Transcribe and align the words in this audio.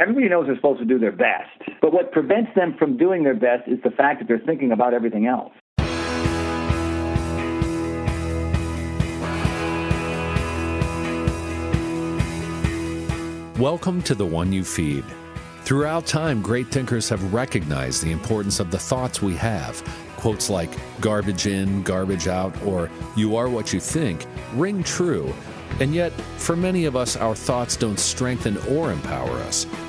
Everybody 0.00 0.28
knows 0.28 0.46
they're 0.46 0.54
supposed 0.54 0.78
to 0.78 0.84
do 0.84 1.00
their 1.00 1.10
best. 1.10 1.50
But 1.82 1.92
what 1.92 2.12
prevents 2.12 2.52
them 2.54 2.76
from 2.78 2.96
doing 2.96 3.24
their 3.24 3.34
best 3.34 3.66
is 3.66 3.80
the 3.82 3.90
fact 3.90 4.20
that 4.20 4.28
they're 4.28 4.38
thinking 4.46 4.70
about 4.70 4.94
everything 4.94 5.26
else. 5.26 5.52
Welcome 13.58 14.00
to 14.02 14.14
The 14.14 14.24
One 14.24 14.52
You 14.52 14.62
Feed. 14.62 15.02
Throughout 15.64 16.06
time, 16.06 16.42
great 16.42 16.68
thinkers 16.68 17.08
have 17.08 17.34
recognized 17.34 18.04
the 18.04 18.12
importance 18.12 18.60
of 18.60 18.70
the 18.70 18.78
thoughts 18.78 19.20
we 19.20 19.34
have. 19.34 19.82
Quotes 20.16 20.48
like 20.48 20.70
garbage 21.00 21.48
in, 21.48 21.82
garbage 21.82 22.28
out, 22.28 22.54
or 22.62 22.88
you 23.16 23.34
are 23.34 23.48
what 23.48 23.72
you 23.72 23.80
think 23.80 24.26
ring 24.54 24.84
true. 24.84 25.34
And 25.80 25.92
yet, 25.92 26.12
for 26.36 26.54
many 26.54 26.84
of 26.84 26.94
us, 26.94 27.16
our 27.16 27.34
thoughts 27.34 27.76
don't 27.76 27.98
strengthen 27.98 28.58
or 28.68 28.92
empower 28.92 29.30
us. 29.40 29.66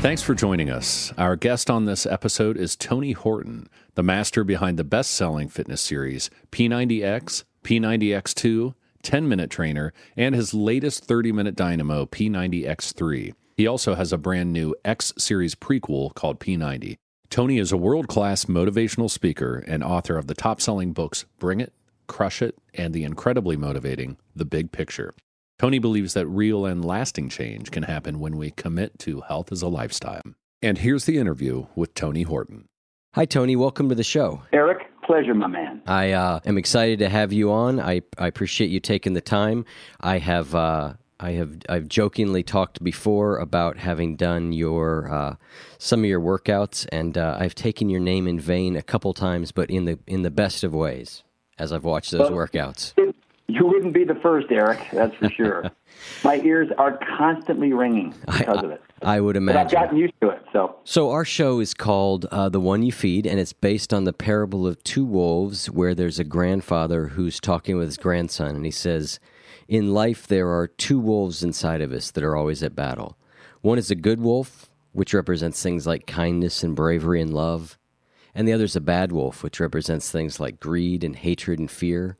Thanks 0.00 0.22
for 0.22 0.34
joining 0.34 0.70
us. 0.70 1.12
Our 1.18 1.34
guest 1.34 1.68
on 1.68 1.86
this 1.86 2.06
episode 2.06 2.56
is 2.56 2.76
Tony 2.76 3.12
Horton, 3.12 3.68
the 3.94 4.04
master 4.04 4.44
behind 4.44 4.78
the 4.78 4.84
best 4.84 5.10
selling 5.10 5.48
fitness 5.48 5.80
series 5.80 6.30
P90X, 6.52 7.42
P90X2, 7.64 8.74
10 9.02 9.28
Minute 9.28 9.50
Trainer, 9.50 9.92
and 10.16 10.34
his 10.34 10.54
latest 10.54 11.04
30 11.06 11.32
minute 11.32 11.56
dynamo 11.56 12.06
P90X3. 12.06 13.32
He 13.56 13.66
also 13.66 13.94
has 13.94 14.12
a 14.12 14.18
brand 14.18 14.52
new 14.52 14.76
X 14.84 15.12
series 15.18 15.54
prequel 15.56 16.14
called 16.14 16.38
P90. 16.38 16.98
Tony 17.28 17.58
is 17.58 17.72
a 17.72 17.76
world 17.76 18.06
class 18.06 18.44
motivational 18.44 19.10
speaker 19.10 19.64
and 19.66 19.82
author 19.82 20.18
of 20.18 20.28
the 20.28 20.34
top 20.34 20.60
selling 20.60 20.92
books 20.92 21.24
Bring 21.40 21.60
It, 21.60 21.72
Crush 22.06 22.42
It, 22.42 22.56
and 22.74 22.94
the 22.94 23.02
incredibly 23.02 23.56
motivating 23.56 24.18
The 24.36 24.44
Big 24.44 24.70
Picture. 24.70 25.14
Tony 25.58 25.78
believes 25.78 26.12
that 26.12 26.26
real 26.26 26.66
and 26.66 26.84
lasting 26.84 27.30
change 27.30 27.70
can 27.70 27.82
happen 27.82 28.20
when 28.20 28.36
we 28.36 28.50
commit 28.50 28.98
to 28.98 29.22
health 29.22 29.50
as 29.50 29.62
a 29.62 29.68
lifestyle. 29.68 30.22
And 30.60 30.76
here's 30.76 31.06
the 31.06 31.16
interview 31.16 31.66
with 31.74 31.94
Tony 31.94 32.22
Horton. 32.22 32.68
Hi, 33.14 33.24
Tony. 33.24 33.56
Welcome 33.56 33.88
to 33.88 33.94
the 33.94 34.04
show. 34.04 34.42
Eric, 34.52 34.86
pleasure, 35.02 35.32
my 35.32 35.46
man. 35.46 35.80
I 35.86 36.12
uh, 36.12 36.40
am 36.44 36.58
excited 36.58 36.98
to 36.98 37.08
have 37.08 37.32
you 37.32 37.50
on. 37.50 37.80
I, 37.80 38.02
I 38.18 38.26
appreciate 38.26 38.68
you 38.68 38.80
taking 38.80 39.14
the 39.14 39.22
time. 39.22 39.64
I 39.98 40.18
have 40.18 40.54
uh, 40.54 40.94
I 41.18 41.32
have 41.32 41.56
I've 41.70 41.88
jokingly 41.88 42.42
talked 42.42 42.84
before 42.84 43.38
about 43.38 43.78
having 43.78 44.16
done 44.16 44.52
your 44.52 45.10
uh, 45.10 45.36
some 45.78 46.00
of 46.00 46.06
your 46.06 46.20
workouts, 46.20 46.86
and 46.92 47.16
uh, 47.16 47.38
I've 47.40 47.54
taken 47.54 47.88
your 47.88 48.00
name 48.00 48.28
in 48.28 48.38
vain 48.38 48.76
a 48.76 48.82
couple 48.82 49.14
times, 49.14 49.52
but 49.52 49.70
in 49.70 49.86
the 49.86 49.98
in 50.06 50.20
the 50.20 50.30
best 50.30 50.62
of 50.62 50.74
ways 50.74 51.22
as 51.58 51.72
I've 51.72 51.84
watched 51.84 52.10
those 52.10 52.30
well, 52.30 52.32
workouts. 52.32 52.92
You 53.48 53.64
wouldn't 53.64 53.94
be 53.94 54.02
the 54.04 54.16
first, 54.16 54.48
Eric. 54.50 54.80
That's 54.92 55.14
for 55.16 55.30
sure. 55.30 55.70
My 56.24 56.36
ears 56.40 56.68
are 56.78 56.98
constantly 57.16 57.72
ringing 57.72 58.12
because 58.26 58.58
I, 58.58 58.62
of 58.62 58.70
it. 58.70 58.82
I 59.02 59.20
would 59.20 59.36
imagine. 59.36 59.56
But 59.56 59.66
I've 59.66 59.72
gotten 59.72 59.98
used 59.98 60.14
to 60.20 60.30
it. 60.30 60.44
So, 60.52 60.76
so 60.84 61.10
our 61.10 61.24
show 61.24 61.60
is 61.60 61.72
called 61.72 62.26
uh, 62.26 62.48
"The 62.48 62.60
One 62.60 62.82
You 62.82 62.90
Feed," 62.90 63.24
and 63.24 63.38
it's 63.38 63.52
based 63.52 63.94
on 63.94 64.04
the 64.04 64.12
parable 64.12 64.66
of 64.66 64.82
two 64.82 65.04
wolves, 65.04 65.70
where 65.70 65.94
there's 65.94 66.18
a 66.18 66.24
grandfather 66.24 67.08
who's 67.08 67.38
talking 67.38 67.76
with 67.76 67.86
his 67.86 67.96
grandson, 67.96 68.56
and 68.56 68.64
he 68.64 68.70
says, 68.72 69.20
"In 69.68 69.94
life, 69.94 70.26
there 70.26 70.48
are 70.48 70.66
two 70.66 70.98
wolves 70.98 71.44
inside 71.44 71.80
of 71.80 71.92
us 71.92 72.10
that 72.10 72.24
are 72.24 72.36
always 72.36 72.64
at 72.64 72.74
battle. 72.74 73.16
One 73.60 73.78
is 73.78 73.92
a 73.92 73.96
good 73.96 74.20
wolf, 74.20 74.70
which 74.92 75.14
represents 75.14 75.62
things 75.62 75.86
like 75.86 76.06
kindness 76.06 76.64
and 76.64 76.74
bravery 76.74 77.20
and 77.20 77.32
love." 77.32 77.78
And 78.34 78.46
the 78.46 78.52
other 78.52 78.64
is 78.64 78.76
a 78.76 78.80
bad 78.80 79.12
wolf, 79.12 79.42
which 79.42 79.60
represents 79.60 80.10
things 80.10 80.40
like 80.40 80.60
greed 80.60 81.04
and 81.04 81.16
hatred 81.16 81.58
and 81.58 81.70
fear. 81.70 82.18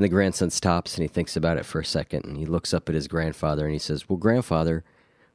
And 0.00 0.04
the 0.06 0.08
grandson 0.08 0.48
stops 0.48 0.94
and 0.94 1.02
he 1.02 1.08
thinks 1.08 1.36
about 1.36 1.58
it 1.58 1.66
for 1.66 1.78
a 1.78 1.84
second 1.84 2.24
and 2.24 2.38
he 2.38 2.46
looks 2.46 2.72
up 2.72 2.88
at 2.88 2.94
his 2.94 3.06
grandfather 3.06 3.66
and 3.66 3.74
he 3.74 3.78
says, 3.78 4.08
Well, 4.08 4.16
grandfather, 4.16 4.82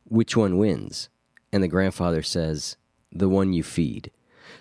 which 0.05 0.35
one 0.35 0.57
wins? 0.57 1.07
And 1.53 1.61
the 1.61 1.67
grandfather 1.67 2.23
says, 2.23 2.75
The 3.11 3.29
one 3.29 3.53
you 3.53 3.61
feed. 3.61 4.09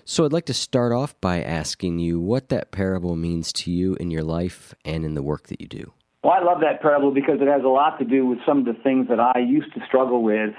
So 0.05 0.27
I'd 0.27 0.33
like 0.35 0.45
to 0.45 0.53
start 0.53 0.93
off 0.93 1.19
by 1.23 1.43
asking 1.43 2.01
you 2.01 2.21
what 2.21 2.51
that 2.51 2.71
parable 2.71 3.17
means 3.17 3.51
to 3.55 3.71
you 3.71 3.95
in 3.95 4.11
your 4.11 4.23
life 4.23 4.75
and 4.85 5.07
in 5.07 5.15
the 5.15 5.23
work 5.23 5.47
that 5.47 5.63
you 5.63 5.69
do. 5.69 5.95
Well, 6.23 6.35
I 6.35 6.45
love 6.45 6.61
that 6.61 6.83
parable 6.83 7.11
because 7.11 7.41
it 7.41 7.49
has 7.49 7.65
a 7.65 7.69
lot 7.69 7.99
to 7.99 8.05
do 8.05 8.27
with 8.27 8.41
some 8.45 8.59
of 8.59 8.65
the 8.67 8.75
things 8.83 9.09
that 9.09 9.21
I 9.21 9.39
used 9.39 9.73
to 9.73 9.81
struggle 9.87 10.23
with 10.23 10.51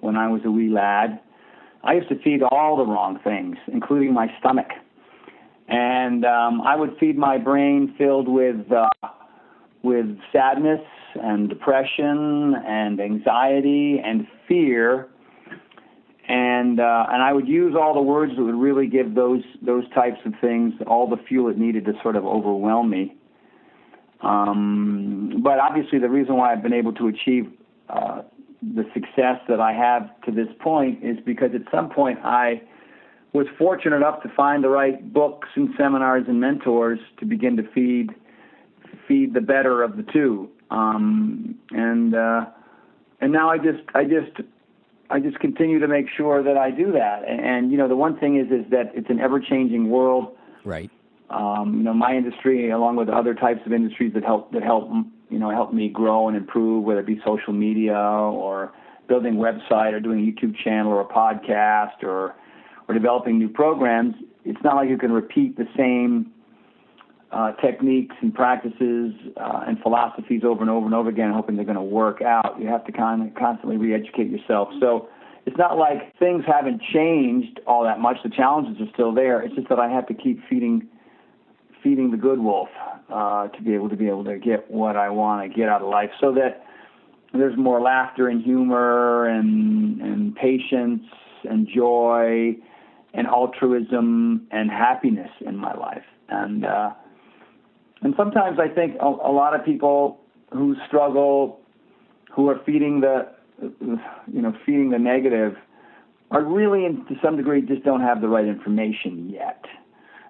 when 0.00 0.14
I 0.14 0.28
was 0.28 0.42
a 0.44 0.50
wee 0.52 0.70
lad. 0.70 1.18
I 1.82 1.94
used 1.94 2.08
to 2.10 2.22
feed 2.22 2.44
all 2.44 2.76
the 2.76 2.86
wrong 2.86 3.18
things, 3.24 3.56
including 3.66 4.14
my 4.14 4.28
stomach 4.38 4.68
and 5.68 6.24
um, 6.24 6.60
I 6.62 6.76
would 6.76 6.96
feed 6.98 7.16
my 7.16 7.38
brain 7.38 7.94
filled 7.96 8.28
with 8.28 8.70
uh, 8.70 8.88
with 9.82 10.06
sadness 10.32 10.80
and 11.14 11.48
depression 11.48 12.54
and 12.66 13.00
anxiety 13.00 14.00
and 14.04 14.26
fear, 14.48 15.08
and 16.28 16.80
uh, 16.80 17.06
and 17.10 17.22
I 17.22 17.32
would 17.32 17.48
use 17.48 17.74
all 17.78 17.94
the 17.94 18.02
words 18.02 18.32
that 18.36 18.42
would 18.42 18.54
really 18.54 18.86
give 18.86 19.14
those 19.14 19.42
those 19.60 19.88
types 19.94 20.18
of 20.24 20.34
things 20.40 20.74
all 20.86 21.08
the 21.08 21.22
fuel 21.28 21.48
it 21.48 21.58
needed 21.58 21.84
to 21.86 21.92
sort 22.02 22.16
of 22.16 22.24
overwhelm 22.24 22.90
me. 22.90 23.16
Um, 24.20 25.40
but 25.42 25.58
obviously, 25.58 25.98
the 25.98 26.08
reason 26.08 26.36
why 26.36 26.52
I've 26.52 26.62
been 26.62 26.72
able 26.72 26.92
to 26.94 27.08
achieve 27.08 27.52
uh, 27.88 28.22
the 28.62 28.84
success 28.94 29.40
that 29.48 29.60
I 29.60 29.72
have 29.72 30.08
to 30.22 30.30
this 30.30 30.46
point 30.60 31.02
is 31.02 31.16
because 31.24 31.50
at 31.54 31.62
some 31.72 31.90
point 31.90 32.20
I 32.22 32.62
was 33.32 33.46
fortunate 33.58 33.96
enough 33.96 34.22
to 34.22 34.28
find 34.36 34.62
the 34.62 34.68
right 34.68 35.12
books 35.12 35.48
and 35.54 35.70
seminars 35.76 36.24
and 36.28 36.40
mentors 36.40 36.98
to 37.18 37.24
begin 37.24 37.56
to 37.56 37.62
feed 37.74 38.10
feed 39.08 39.34
the 39.34 39.40
better 39.40 39.82
of 39.82 39.96
the 39.96 40.02
two. 40.02 40.48
Um, 40.70 41.58
and 41.70 42.14
uh, 42.14 42.46
and 43.20 43.32
now 43.32 43.50
I 43.50 43.58
just 43.58 43.82
I 43.94 44.04
just 44.04 44.48
I 45.10 45.20
just 45.20 45.38
continue 45.40 45.78
to 45.78 45.88
make 45.88 46.06
sure 46.14 46.42
that 46.42 46.56
I 46.56 46.70
do 46.70 46.92
that. 46.92 47.22
And, 47.26 47.40
and 47.40 47.72
you 47.72 47.78
know, 47.78 47.88
the 47.88 47.96
one 47.96 48.18
thing 48.18 48.38
is 48.38 48.46
is 48.46 48.70
that 48.70 48.92
it's 48.94 49.10
an 49.10 49.20
ever 49.20 49.40
changing 49.40 49.90
world. 49.90 50.36
Right. 50.64 50.90
Um, 51.30 51.78
you 51.78 51.82
know, 51.84 51.94
my 51.94 52.14
industry, 52.14 52.70
along 52.70 52.96
with 52.96 53.08
other 53.08 53.34
types 53.34 53.60
of 53.64 53.72
industries 53.72 54.12
that 54.14 54.24
help 54.24 54.52
that 54.52 54.62
help 54.62 54.90
you 55.30 55.38
know 55.38 55.50
help 55.50 55.72
me 55.72 55.88
grow 55.88 56.28
and 56.28 56.36
improve, 56.36 56.84
whether 56.84 57.00
it 57.00 57.06
be 57.06 57.20
social 57.24 57.54
media 57.54 57.96
or 57.96 58.72
building 59.08 59.36
a 59.36 59.40
website 59.40 59.92
or 59.92 60.00
doing 60.00 60.20
a 60.20 60.22
YouTube 60.22 60.54
channel 60.62 60.92
or 60.92 61.00
a 61.00 61.06
podcast 61.06 62.02
or 62.02 62.34
or 62.88 62.94
developing 62.94 63.38
new 63.38 63.48
programs, 63.48 64.14
it's 64.44 64.62
not 64.62 64.76
like 64.76 64.88
you 64.88 64.98
can 64.98 65.12
repeat 65.12 65.56
the 65.56 65.66
same 65.76 66.32
uh, 67.30 67.52
techniques 67.52 68.14
and 68.20 68.34
practices 68.34 69.14
uh, 69.36 69.64
and 69.66 69.78
philosophies 69.80 70.42
over 70.44 70.60
and 70.60 70.70
over 70.70 70.84
and 70.84 70.94
over 70.94 71.08
again, 71.08 71.32
hoping 71.32 71.56
they're 71.56 71.64
going 71.64 71.76
to 71.76 71.82
work 71.82 72.20
out. 72.20 72.56
You 72.60 72.66
have 72.68 72.84
to 72.84 72.92
kind 72.92 73.26
of 73.26 73.34
constantly 73.34 73.78
re-educate 73.78 74.30
yourself. 74.30 74.68
So 74.80 75.08
it's 75.46 75.56
not 75.56 75.78
like 75.78 76.16
things 76.18 76.44
haven't 76.46 76.82
changed 76.92 77.60
all 77.66 77.84
that 77.84 78.00
much. 78.00 78.18
The 78.22 78.30
challenges 78.30 78.80
are 78.86 78.90
still 78.92 79.14
there. 79.14 79.40
It's 79.40 79.54
just 79.54 79.68
that 79.70 79.78
I 79.78 79.88
have 79.88 80.06
to 80.08 80.14
keep 80.14 80.40
feeding 80.48 80.86
feeding 81.82 82.12
the 82.12 82.16
good 82.16 82.38
wolf 82.38 82.68
uh, 83.12 83.48
to 83.48 83.62
be 83.62 83.74
able 83.74 83.88
to 83.88 83.96
be 83.96 84.06
able 84.06 84.24
to 84.24 84.38
get 84.38 84.70
what 84.70 84.96
I 84.96 85.10
want 85.10 85.50
to 85.50 85.58
get 85.58 85.68
out 85.68 85.82
of 85.82 85.88
life, 85.88 86.10
so 86.20 86.32
that 86.34 86.64
there's 87.32 87.56
more 87.56 87.80
laughter 87.80 88.28
and 88.28 88.42
humor 88.42 89.26
and 89.26 90.00
and 90.00 90.36
patience 90.36 91.02
and 91.42 91.66
joy 91.74 92.54
and 93.14 93.26
altruism 93.26 94.46
and 94.50 94.70
happiness 94.70 95.30
in 95.44 95.56
my 95.56 95.74
life. 95.74 96.04
and 96.28 96.64
uh, 96.64 96.90
and 98.02 98.14
sometimes 98.16 98.58
I 98.58 98.68
think 98.68 98.96
a, 99.00 99.06
a 99.06 99.32
lot 99.32 99.54
of 99.54 99.64
people 99.64 100.20
who 100.52 100.74
struggle, 100.86 101.60
who 102.34 102.48
are 102.48 102.60
feeding 102.66 103.00
the 103.00 103.28
you 103.60 104.42
know 104.42 104.54
feeding 104.66 104.90
the 104.90 104.98
negative, 104.98 105.56
are 106.30 106.42
really 106.42 106.84
in, 106.84 107.04
to 107.06 107.14
some 107.22 107.36
degree 107.36 107.62
just 107.62 107.84
don't 107.84 108.00
have 108.00 108.20
the 108.20 108.28
right 108.28 108.46
information 108.46 109.30
yet. 109.30 109.64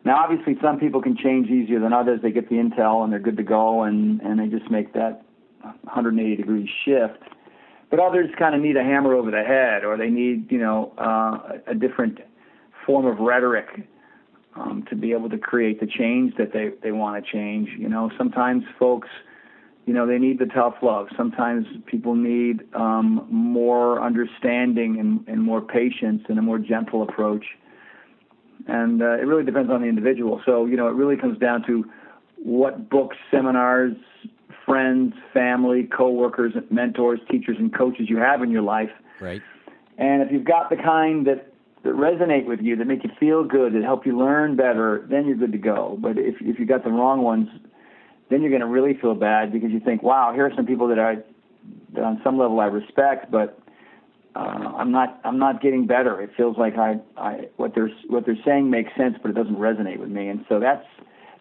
Now, 0.04 0.16
obviously, 0.16 0.56
some 0.60 0.80
people 0.80 1.00
can 1.00 1.16
change 1.16 1.48
easier 1.48 1.78
than 1.78 1.92
others. 1.92 2.20
They 2.22 2.32
get 2.32 2.48
the 2.48 2.56
intel 2.56 3.04
and 3.04 3.12
they're 3.12 3.20
good 3.20 3.36
to 3.36 3.42
go, 3.42 3.84
and 3.84 4.20
and 4.20 4.38
they 4.38 4.46
just 4.46 4.70
make 4.70 4.92
that 4.94 5.22
180 5.62 6.36
degree 6.36 6.70
shift. 6.84 7.22
But 7.90 8.00
others 8.00 8.30
kind 8.38 8.54
of 8.54 8.60
need 8.60 8.76
a 8.76 8.82
hammer 8.82 9.14
over 9.14 9.30
the 9.30 9.42
head, 9.42 9.84
or 9.84 9.96
they 9.96 10.10
need 10.10 10.50
you 10.50 10.58
know 10.58 10.92
uh, 10.98 11.58
a 11.66 11.74
different 11.74 12.18
form 12.86 13.06
of 13.06 13.18
rhetoric 13.18 13.88
um, 14.54 14.84
to 14.90 14.96
be 14.96 15.12
able 15.12 15.30
to 15.30 15.38
create 15.38 15.80
the 15.80 15.86
change 15.86 16.34
that 16.36 16.52
they 16.52 16.70
they 16.82 16.92
want 16.92 17.24
to 17.24 17.32
change. 17.32 17.70
You 17.78 17.88
know, 17.88 18.10
sometimes 18.18 18.64
folks, 18.78 19.08
you 19.86 19.94
know, 19.94 20.06
they 20.06 20.18
need 20.18 20.38
the 20.38 20.46
tough 20.46 20.74
love. 20.82 21.08
Sometimes 21.16 21.66
people 21.86 22.14
need 22.14 22.62
um, 22.74 23.26
more 23.30 24.02
understanding 24.02 24.98
and, 25.00 25.26
and 25.26 25.42
more 25.42 25.60
patience 25.60 26.22
and 26.28 26.38
a 26.38 26.42
more 26.42 26.58
gentle 26.58 27.02
approach 27.02 27.44
and 28.66 29.02
uh, 29.02 29.14
it 29.14 29.26
really 29.26 29.44
depends 29.44 29.70
on 29.70 29.82
the 29.82 29.88
individual. 29.88 30.40
So 30.44 30.66
you 30.66 30.76
know, 30.76 30.88
it 30.88 30.94
really 30.94 31.16
comes 31.16 31.38
down 31.38 31.64
to 31.66 31.84
what 32.36 32.90
books, 32.90 33.16
seminars, 33.30 33.94
friends, 34.64 35.14
family, 35.32 35.84
coworkers, 35.84 36.52
mentors, 36.70 37.20
teachers, 37.30 37.56
and 37.58 37.74
coaches 37.76 38.06
you 38.08 38.18
have 38.18 38.42
in 38.42 38.50
your 38.50 38.62
life. 38.62 38.90
Right. 39.20 39.42
And 39.98 40.22
if 40.22 40.32
you've 40.32 40.44
got 40.44 40.70
the 40.70 40.76
kind 40.76 41.26
that 41.26 41.51
that 41.84 41.94
resonate 41.94 42.46
with 42.46 42.60
you, 42.60 42.76
that 42.76 42.86
make 42.86 43.02
you 43.04 43.10
feel 43.18 43.44
good, 43.44 43.74
that 43.74 43.82
help 43.82 44.06
you 44.06 44.16
learn 44.16 44.56
better, 44.56 45.06
then 45.10 45.26
you're 45.26 45.36
good 45.36 45.52
to 45.52 45.58
go. 45.58 45.98
But 46.00 46.18
if 46.18 46.36
if 46.40 46.58
you 46.58 46.66
got 46.66 46.84
the 46.84 46.90
wrong 46.90 47.22
ones, 47.22 47.48
then 48.30 48.40
you're 48.40 48.50
going 48.50 48.60
to 48.60 48.66
really 48.66 48.94
feel 48.94 49.14
bad 49.14 49.52
because 49.52 49.70
you 49.70 49.80
think, 49.80 50.02
wow, 50.02 50.32
here 50.32 50.46
are 50.46 50.52
some 50.54 50.66
people 50.66 50.88
that 50.88 50.98
I 50.98 51.16
that 51.94 52.04
on 52.04 52.20
some 52.24 52.38
level 52.38 52.60
I 52.60 52.66
respect, 52.66 53.30
but 53.30 53.58
uh, 54.34 54.38
I'm 54.78 54.90
not 54.90 55.20
I'm 55.24 55.38
not 55.38 55.60
getting 55.60 55.86
better. 55.86 56.20
It 56.22 56.30
feels 56.36 56.56
like 56.56 56.76
I, 56.78 57.00
I 57.16 57.48
what 57.56 57.74
they're 57.74 57.90
what 58.08 58.26
they're 58.26 58.38
saying 58.44 58.70
makes 58.70 58.90
sense, 58.96 59.16
but 59.20 59.30
it 59.30 59.34
doesn't 59.34 59.56
resonate 59.56 59.98
with 59.98 60.08
me. 60.08 60.28
And 60.28 60.44
so 60.48 60.60
that's 60.60 60.86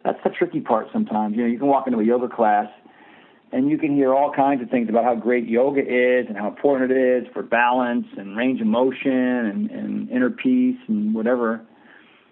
that's 0.04 0.20
the 0.24 0.30
tricky 0.32 0.60
part 0.60 0.88
sometimes. 0.92 1.36
You 1.36 1.44
know, 1.44 1.50
you 1.50 1.60
can 1.60 1.68
walk 1.68 1.88
into 1.88 2.00
a 2.00 2.04
yoga 2.04 2.28
class 2.28 2.68
and 3.52 3.70
you 3.70 3.78
can 3.78 3.96
hear 3.96 4.14
all 4.14 4.32
kinds 4.32 4.62
of 4.62 4.70
things 4.70 4.90
about 4.90 5.04
how 5.04 5.16
great 5.16 5.48
yoga 5.48 5.82
is 5.82 6.26
and 6.28 6.38
how 6.38 6.48
important 6.48 6.92
it 6.92 6.98
is 6.98 7.28
for 7.34 7.44
balance 7.44 8.08
and 8.18 8.38
range 8.38 8.62
of 8.62 8.68
motion 8.68 9.12
and, 9.12 9.72
and 9.72 10.10
inner 10.10 10.30
peace 10.30 10.78
and 10.88 11.14
whatever. 11.14 11.62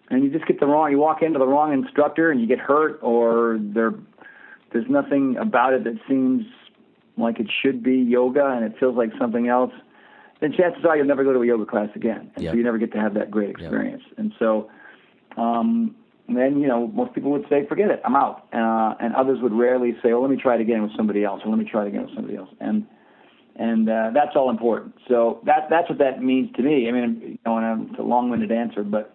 And 0.09 0.23
you 0.23 0.31
just 0.31 0.47
get 0.47 0.59
the 0.59 0.65
wrong 0.65 0.91
you 0.91 0.97
walk 0.97 1.21
into 1.21 1.39
the 1.39 1.47
wrong 1.47 1.73
instructor 1.73 2.31
and 2.31 2.41
you 2.41 2.47
get 2.47 2.59
hurt 2.59 2.99
or 3.01 3.59
there 3.59 3.93
there's 4.71 4.89
nothing 4.89 5.35
about 5.37 5.73
it 5.73 5.83
that 5.83 5.99
seems 6.07 6.45
like 7.17 7.39
it 7.39 7.47
should 7.61 7.83
be 7.83 7.97
yoga 7.97 8.45
and 8.45 8.63
it 8.63 8.79
feels 8.79 8.95
like 8.95 9.09
something 9.19 9.47
else 9.47 9.71
then 10.39 10.53
chances 10.53 10.85
are 10.85 10.95
you'll 10.95 11.05
never 11.05 11.23
go 11.23 11.33
to 11.33 11.41
a 11.41 11.45
yoga 11.45 11.65
class 11.65 11.89
again, 11.95 12.31
and 12.35 12.43
yep. 12.43 12.53
so 12.53 12.57
you 12.57 12.63
never 12.63 12.77
get 12.77 12.93
to 12.93 12.99
have 12.99 13.13
that 13.15 13.29
great 13.29 13.49
experience. 13.49 14.03
Yep. 14.07 14.19
And 14.19 14.33
so, 14.39 14.69
um, 15.37 15.95
then 16.35 16.59
you 16.59 16.67
know 16.67 16.87
most 16.87 17.13
people 17.13 17.31
would 17.31 17.45
say, 17.49 17.65
"Forget 17.67 17.89
it, 17.89 18.01
I'm 18.05 18.15
out," 18.15 18.47
uh, 18.53 18.95
and 18.99 19.15
others 19.15 19.39
would 19.41 19.53
rarely 19.53 19.93
say, 20.03 20.13
"Well, 20.13 20.21
let 20.21 20.31
me 20.31 20.37
try 20.37 20.55
it 20.55 20.61
again 20.61 20.81
with 20.81 20.95
somebody 20.95 21.23
else," 21.23 21.41
or 21.45 21.49
"Let 21.49 21.59
me 21.59 21.65
try 21.69 21.85
it 21.85 21.89
again 21.89 22.03
with 22.05 22.15
somebody 22.15 22.37
else," 22.37 22.49
and 22.59 22.85
and 23.55 23.89
uh, 23.89 24.11
that's 24.13 24.35
all 24.35 24.49
important. 24.49 24.95
So 25.07 25.41
that 25.45 25.67
that's 25.69 25.89
what 25.89 25.99
that 25.99 26.23
means 26.23 26.55
to 26.55 26.63
me. 26.63 26.87
I 26.87 26.91
mean, 26.91 27.21
you 27.21 27.37
know, 27.45 27.57
and 27.57 27.89
it's 27.89 27.99
a 27.99 28.03
long-winded 28.03 28.51
answer, 28.51 28.83
but 28.83 29.13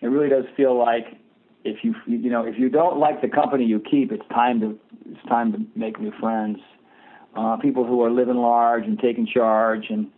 it 0.00 0.06
really 0.06 0.28
does 0.28 0.44
feel 0.56 0.76
like 0.76 1.18
if 1.64 1.84
you 1.84 1.94
you 2.06 2.30
know 2.30 2.44
if 2.44 2.58
you 2.58 2.68
don't 2.68 2.98
like 2.98 3.20
the 3.20 3.28
company 3.28 3.64
you 3.64 3.80
keep, 3.80 4.10
it's 4.12 4.26
time 4.28 4.60
to 4.60 4.78
it's 5.10 5.28
time 5.28 5.52
to 5.52 5.58
make 5.78 6.00
new 6.00 6.12
friends, 6.20 6.58
uh, 7.36 7.56
people 7.56 7.86
who 7.86 8.02
are 8.02 8.10
living 8.10 8.36
large 8.36 8.84
and 8.84 8.98
taking 8.98 9.26
charge 9.26 9.86
and 9.90 10.08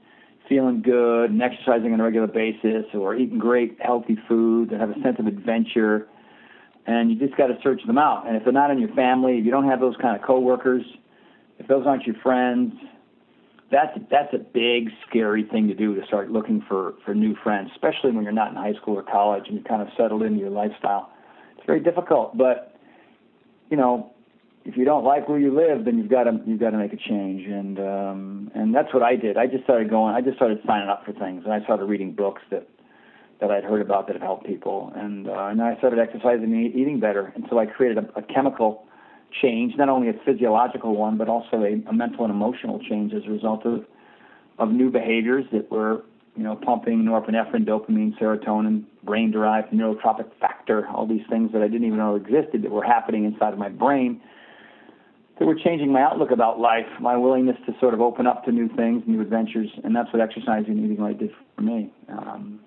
feeling 0.48 0.82
good 0.82 1.30
and 1.30 1.42
exercising 1.42 1.92
on 1.92 2.00
a 2.00 2.04
regular 2.04 2.26
basis 2.26 2.84
or 2.94 3.14
eating 3.14 3.38
great 3.38 3.78
healthy 3.80 4.16
food 4.28 4.70
that 4.70 4.80
have 4.80 4.90
a 4.90 5.00
sense 5.02 5.16
of 5.18 5.26
adventure 5.26 6.06
and 6.86 7.10
you 7.10 7.18
just 7.18 7.36
got 7.38 7.46
to 7.46 7.58
search 7.62 7.80
them 7.86 7.96
out. 7.96 8.26
And 8.26 8.36
if 8.36 8.44
they're 8.44 8.52
not 8.52 8.70
in 8.70 8.78
your 8.78 8.94
family 8.94 9.38
if 9.38 9.44
you 9.44 9.50
don't 9.50 9.68
have 9.68 9.80
those 9.80 9.96
kind 10.00 10.16
of 10.16 10.26
coworkers 10.26 10.84
if 11.58 11.66
those 11.66 11.86
aren't 11.86 12.04
your 12.04 12.16
friends 12.22 12.74
that's 13.70 13.98
that's 14.10 14.32
a 14.34 14.38
big 14.38 14.90
scary 15.08 15.44
thing 15.44 15.68
to 15.68 15.74
do 15.74 15.94
to 15.94 16.06
start 16.06 16.30
looking 16.30 16.62
for 16.68 16.94
for 17.04 17.14
new 17.14 17.34
friends 17.42 17.70
especially 17.72 18.12
when 18.12 18.22
you're 18.22 18.32
not 18.32 18.50
in 18.50 18.56
high 18.56 18.74
school 18.74 18.94
or 18.94 19.02
college 19.02 19.44
and 19.46 19.54
you're 19.56 19.64
kind 19.64 19.82
of 19.82 19.88
settled 19.96 20.22
into 20.22 20.38
your 20.38 20.50
lifestyle. 20.50 21.10
It's 21.56 21.66
very 21.66 21.80
difficult 21.80 22.36
but 22.36 22.76
you 23.70 23.76
know 23.76 24.13
if 24.64 24.78
you 24.78 24.84
don't 24.84 25.04
like 25.04 25.28
where 25.28 25.38
you 25.38 25.54
live, 25.54 25.84
then 25.84 25.98
you've 25.98 26.08
got 26.08 26.24
to 26.24 26.40
you've 26.46 26.60
got 26.60 26.70
to 26.70 26.78
make 26.78 26.92
a 26.92 26.96
change, 26.96 27.46
and 27.46 27.78
um, 27.78 28.50
and 28.54 28.74
that's 28.74 28.92
what 28.94 29.02
I 29.02 29.14
did. 29.14 29.36
I 29.36 29.46
just 29.46 29.64
started 29.64 29.90
going. 29.90 30.14
I 30.14 30.22
just 30.22 30.36
started 30.36 30.58
signing 30.66 30.88
up 30.88 31.04
for 31.04 31.12
things, 31.12 31.42
and 31.44 31.52
I 31.52 31.62
started 31.64 31.84
reading 31.84 32.12
books 32.12 32.42
that 32.50 32.66
that 33.40 33.50
I'd 33.50 33.64
heard 33.64 33.82
about 33.82 34.06
that 34.06 34.14
have 34.14 34.22
helped 34.22 34.46
people, 34.46 34.90
and 34.96 35.28
uh, 35.28 35.48
and 35.50 35.60
I 35.60 35.76
started 35.78 35.98
exercising 35.98 36.44
and 36.44 36.74
eating 36.74 36.98
better, 36.98 37.30
and 37.34 37.44
so 37.50 37.58
I 37.58 37.66
created 37.66 37.98
a, 37.98 38.18
a 38.18 38.22
chemical 38.22 38.86
change, 39.42 39.74
not 39.76 39.88
only 39.88 40.08
a 40.08 40.14
physiological 40.24 40.96
one, 40.96 41.18
but 41.18 41.28
also 41.28 41.56
a, 41.62 41.82
a 41.88 41.92
mental 41.92 42.24
and 42.24 42.32
emotional 42.32 42.78
change 42.88 43.12
as 43.12 43.22
a 43.26 43.30
result 43.30 43.66
of 43.66 43.84
of 44.58 44.70
new 44.70 44.90
behaviors 44.90 45.44
that 45.52 45.70
were 45.70 46.04
you 46.36 46.42
know 46.42 46.56
pumping 46.56 47.02
norepinephrine, 47.02 47.66
dopamine, 47.66 48.18
serotonin, 48.18 48.84
brain-derived 49.02 49.72
neurotrophic 49.72 50.30
factor, 50.40 50.88
all 50.88 51.06
these 51.06 51.26
things 51.28 51.52
that 51.52 51.60
I 51.60 51.68
didn't 51.68 51.86
even 51.86 51.98
know 51.98 52.14
existed 52.14 52.62
that 52.62 52.70
were 52.70 52.84
happening 52.84 53.24
inside 53.24 53.52
of 53.52 53.58
my 53.58 53.68
brain 53.68 54.22
that 55.38 55.46
were 55.46 55.54
changing 55.54 55.92
my 55.92 56.02
outlook 56.02 56.30
about 56.30 56.60
life, 56.60 56.86
my 57.00 57.16
willingness 57.16 57.56
to 57.66 57.72
sort 57.80 57.94
of 57.94 58.00
open 58.00 58.26
up 58.26 58.44
to 58.44 58.52
new 58.52 58.68
things, 58.76 59.02
new 59.06 59.20
adventures, 59.20 59.68
and 59.82 59.94
that's 59.94 60.12
what 60.12 60.22
exercising 60.22 60.78
and 60.78 60.84
eating 60.84 61.04
right 61.04 61.18
did 61.18 61.30
for 61.56 61.62
me. 61.62 61.92
Um, 62.08 62.60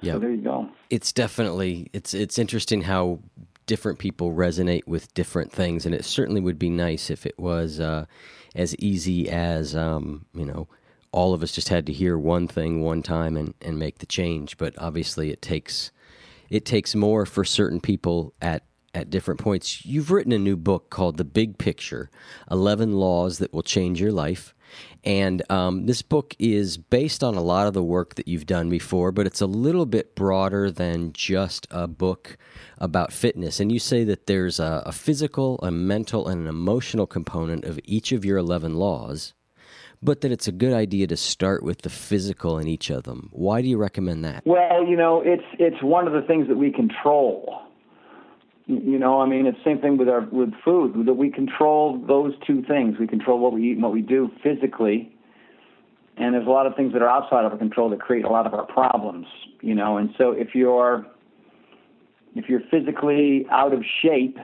yeah, 0.00 0.14
so 0.14 0.18
there 0.20 0.30
you 0.30 0.42
go. 0.42 0.68
It's 0.90 1.12
definitely 1.12 1.90
it's 1.92 2.14
it's 2.14 2.38
interesting 2.38 2.82
how 2.82 3.20
different 3.66 3.98
people 3.98 4.32
resonate 4.32 4.86
with 4.86 5.12
different 5.14 5.52
things, 5.52 5.84
and 5.84 5.94
it 5.94 6.04
certainly 6.04 6.40
would 6.40 6.58
be 6.58 6.70
nice 6.70 7.10
if 7.10 7.26
it 7.26 7.38
was 7.38 7.80
uh, 7.80 8.06
as 8.54 8.74
easy 8.76 9.28
as 9.28 9.76
um, 9.76 10.24
you 10.34 10.46
know 10.46 10.68
all 11.12 11.34
of 11.34 11.42
us 11.42 11.52
just 11.52 11.68
had 11.68 11.86
to 11.86 11.92
hear 11.92 12.18
one 12.18 12.46
thing 12.46 12.82
one 12.82 13.02
time 13.02 13.36
and, 13.36 13.54
and 13.62 13.78
make 13.78 13.98
the 13.98 14.06
change. 14.06 14.56
But 14.56 14.74
obviously, 14.78 15.30
it 15.30 15.42
takes 15.42 15.90
it 16.48 16.64
takes 16.64 16.94
more 16.94 17.26
for 17.26 17.44
certain 17.44 17.80
people 17.80 18.32
at 18.40 18.64
at 18.98 19.10
different 19.10 19.40
points. 19.40 19.86
You've 19.86 20.10
written 20.10 20.32
a 20.32 20.38
new 20.38 20.56
book 20.56 20.90
called 20.90 21.16
The 21.16 21.24
Big 21.24 21.56
Picture 21.56 22.10
11 22.50 22.92
Laws 22.92 23.38
That 23.38 23.52
Will 23.52 23.62
Change 23.62 24.00
Your 24.00 24.12
Life. 24.12 24.54
And 25.04 25.42
um, 25.50 25.86
this 25.86 26.02
book 26.02 26.34
is 26.38 26.76
based 26.76 27.24
on 27.24 27.36
a 27.36 27.40
lot 27.40 27.68
of 27.68 27.74
the 27.74 27.82
work 27.82 28.16
that 28.16 28.28
you've 28.28 28.44
done 28.44 28.68
before, 28.68 29.12
but 29.12 29.26
it's 29.26 29.40
a 29.40 29.46
little 29.46 29.86
bit 29.86 30.14
broader 30.14 30.70
than 30.70 31.12
just 31.12 31.66
a 31.70 31.86
book 31.86 32.36
about 32.78 33.12
fitness. 33.12 33.60
And 33.60 33.72
you 33.72 33.78
say 33.78 34.04
that 34.04 34.26
there's 34.26 34.58
a, 34.58 34.82
a 34.84 34.92
physical, 34.92 35.58
a 35.62 35.70
mental, 35.70 36.28
and 36.28 36.42
an 36.42 36.48
emotional 36.48 37.06
component 37.06 37.64
of 37.64 37.78
each 37.84 38.12
of 38.12 38.24
your 38.24 38.36
11 38.36 38.74
laws 38.74 39.32
but 40.00 40.20
that 40.20 40.30
it's 40.30 40.46
a 40.46 40.52
good 40.52 40.72
idea 40.72 41.08
to 41.08 41.16
start 41.16 41.62
with 41.64 41.82
the 41.82 41.90
physical 41.90 42.58
in 42.58 42.68
each 42.68 42.88
of 42.88 43.02
them. 43.02 43.28
Why 43.32 43.62
do 43.62 43.68
you 43.68 43.76
recommend 43.76 44.24
that? 44.24 44.46
Well, 44.46 44.86
you 44.86 44.96
know, 44.96 45.20
it's 45.24 45.42
it's 45.58 45.82
one 45.82 46.06
of 46.06 46.12
the 46.12 46.22
things 46.22 46.46
that 46.46 46.56
we 46.56 46.70
control. 46.70 47.67
You 48.68 48.98
know, 48.98 49.22
I 49.22 49.26
mean, 49.26 49.46
it's 49.46 49.56
the 49.56 49.64
same 49.64 49.80
thing 49.80 49.96
with 49.96 50.10
our 50.10 50.28
with 50.30 50.52
food. 50.62 51.06
That 51.06 51.14
we 51.14 51.30
control 51.30 51.98
those 52.06 52.34
two 52.46 52.62
things. 52.62 52.98
We 53.00 53.06
control 53.06 53.38
what 53.38 53.54
we 53.54 53.70
eat 53.70 53.72
and 53.72 53.82
what 53.82 53.92
we 53.92 54.02
do 54.02 54.30
physically, 54.42 55.10
and 56.18 56.34
there's 56.34 56.46
a 56.46 56.50
lot 56.50 56.66
of 56.66 56.76
things 56.76 56.92
that 56.92 57.00
are 57.00 57.08
outside 57.08 57.46
of 57.46 57.52
our 57.52 57.56
control 57.56 57.88
that 57.88 58.00
create 58.00 58.26
a 58.26 58.28
lot 58.28 58.46
of 58.46 58.52
our 58.52 58.66
problems. 58.66 59.26
You 59.62 59.74
know, 59.74 59.96
and 59.96 60.10
so 60.18 60.32
if 60.32 60.54
you're 60.54 61.06
if 62.34 62.50
you're 62.50 62.60
physically 62.70 63.46
out 63.50 63.72
of 63.72 63.82
shape 64.02 64.36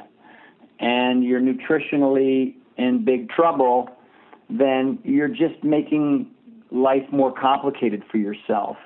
and 0.81 1.23
you're 1.23 1.43
nutritionally 1.43 2.55
in 2.79 3.05
big 3.05 3.29
trouble, 3.29 3.91
then 4.49 4.99
you're 5.05 5.29
just 5.29 5.63
making 5.63 6.31
life 6.71 7.05
more 7.13 7.31
complicated 7.31 8.03
for 8.11 8.17
yourself 8.17 8.79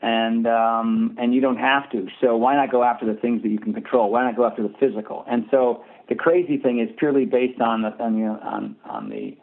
and 0.00 0.46
um, 0.46 1.16
and 1.18 1.34
you 1.34 1.40
don't 1.40 1.56
have 1.56 1.90
to. 1.90 2.06
So 2.20 2.36
why 2.36 2.54
not 2.54 2.70
go 2.70 2.84
after 2.84 3.06
the 3.06 3.18
things 3.18 3.42
that 3.42 3.48
you 3.48 3.58
can 3.58 3.72
control? 3.72 4.10
Why 4.10 4.22
not 4.22 4.36
go 4.36 4.46
after 4.46 4.62
the 4.62 4.72
physical? 4.78 5.24
And 5.28 5.46
so 5.50 5.84
the 6.08 6.14
crazy 6.14 6.56
thing 6.56 6.80
is 6.80 6.88
purely 6.98 7.24
based 7.24 7.60
on 7.60 7.82
the 7.82 7.88
on, 8.02 8.16
you 8.16 8.26
know, 8.26 8.38
on, 8.42 8.76
on 8.84 9.10
the 9.10 9.36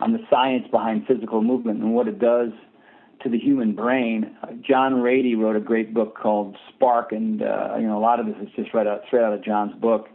on 0.00 0.12
the 0.12 0.18
science 0.28 0.66
behind 0.70 1.06
physical 1.06 1.42
movement 1.42 1.80
and 1.80 1.94
what 1.94 2.08
it 2.08 2.18
does 2.18 2.50
to 3.22 3.28
the 3.28 3.38
human 3.38 3.74
brain. 3.74 4.36
John 4.60 4.94
Ratey 4.94 5.38
wrote 5.38 5.56
a 5.56 5.60
great 5.60 5.94
book 5.94 6.16
called 6.18 6.56
Spark, 6.74 7.12
and 7.12 7.42
uh, 7.42 7.76
you 7.78 7.86
know 7.86 7.96
a 7.96 8.00
lot 8.00 8.20
of 8.20 8.26
this 8.26 8.36
is 8.42 8.48
just 8.54 8.74
right 8.74 8.86
out 8.86 9.02
straight 9.06 9.22
out 9.22 9.32
of 9.32 9.42
John's 9.42 9.74
book. 9.80 10.08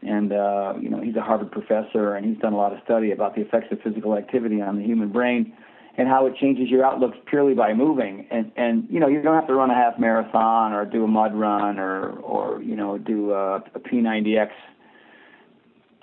And 0.00 0.32
uh, 0.32 0.74
you 0.80 0.88
know 0.88 1.00
he's 1.00 1.16
a 1.16 1.20
Harvard 1.20 1.52
professor, 1.52 2.14
and 2.14 2.24
he's 2.24 2.38
done 2.38 2.54
a 2.54 2.56
lot 2.56 2.72
of 2.72 2.78
study 2.84 3.12
about 3.12 3.34
the 3.34 3.42
effects 3.42 3.68
of 3.72 3.80
physical 3.82 4.16
activity 4.16 4.62
on 4.62 4.78
the 4.78 4.84
human 4.84 5.10
brain 5.10 5.52
and 5.98 6.08
how 6.08 6.26
it 6.26 6.36
changes 6.36 6.70
your 6.70 6.84
outlook 6.84 7.12
purely 7.26 7.54
by 7.54 7.74
moving. 7.74 8.26
And 8.30 8.50
and 8.56 8.86
you 8.90 9.00
know 9.00 9.08
you 9.08 9.22
don't 9.22 9.34
have 9.34 9.46
to 9.48 9.54
run 9.54 9.70
a 9.70 9.74
half 9.74 9.98
marathon 9.98 10.72
or 10.72 10.84
do 10.84 11.04
a 11.04 11.08
mud 11.08 11.34
run 11.34 11.78
or 11.78 12.10
or 12.20 12.62
you 12.62 12.76
know 12.76 12.98
do 12.98 13.32
a, 13.32 13.56
a 13.56 13.80
P90X 13.80 14.50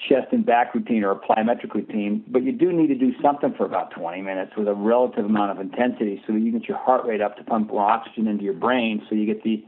chest 0.07 0.27
and 0.31 0.45
back 0.45 0.73
routine 0.73 1.03
or 1.03 1.11
a 1.11 1.15
plyometric 1.15 1.73
routine, 1.73 2.23
but 2.29 2.43
you 2.43 2.53
do 2.53 2.71
need 2.71 2.87
to 2.87 2.95
do 2.95 3.11
something 3.21 3.53
for 3.57 3.65
about 3.65 3.91
20 3.91 4.21
minutes 4.21 4.53
with 4.55 4.67
a 4.67 4.73
relative 4.73 5.25
amount 5.25 5.51
of 5.51 5.59
intensity 5.59 6.23
so 6.25 6.31
that 6.31 6.39
you 6.39 6.53
get 6.53 6.69
your 6.69 6.77
heart 6.77 7.05
rate 7.05 7.19
up 7.19 7.35
to 7.35 7.43
pump 7.43 7.67
more 7.67 7.83
oxygen 7.83 8.25
into 8.25 8.43
your 8.43 8.53
brain 8.53 9.05
so 9.09 9.15
you 9.15 9.25
get 9.25 9.43
the 9.43 9.63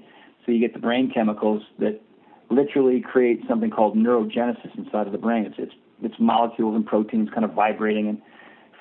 so 0.46 0.52
you 0.52 0.60
get 0.60 0.74
the 0.74 0.80
brain 0.80 1.12
chemicals 1.14 1.62
that 1.80 2.02
literally 2.50 3.02
create 3.02 3.42
something 3.48 3.70
called 3.70 3.96
neurogenesis 3.96 4.76
inside 4.78 5.06
of 5.06 5.12
the 5.12 5.18
brain. 5.18 5.46
It's 5.46 5.56
it's 5.58 5.74
it's 6.02 6.16
molecules 6.20 6.76
and 6.76 6.86
proteins 6.86 7.30
kind 7.30 7.46
of 7.46 7.54
vibrating 7.54 8.08
and 8.08 8.22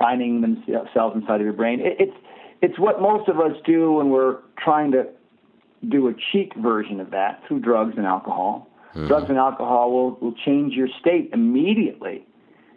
finding 0.01 0.41
themselves 0.41 1.15
inside 1.15 1.37
of 1.37 1.43
your 1.43 1.53
brain. 1.53 1.79
It, 1.79 1.97
it's 2.01 2.17
it's 2.63 2.79
what 2.79 3.01
most 3.01 3.29
of 3.29 3.39
us 3.39 3.53
do 3.65 3.93
when 3.93 4.11
we're 4.11 4.39
trying 4.59 4.91
to 4.93 5.07
do 5.89 6.09
a 6.09 6.13
cheap 6.33 6.55
version 6.57 7.01
of 7.01 7.11
that 7.11 7.43
through 7.47 7.61
drugs 7.61 7.95
and 7.97 8.07
alcohol. 8.07 8.69
Mm-hmm. 8.91 9.07
Drugs 9.07 9.29
and 9.29 9.39
alcohol 9.39 9.93
will, 9.93 10.19
will 10.21 10.35
change 10.45 10.75
your 10.75 10.89
state 11.01 11.31
immediately. 11.33 12.27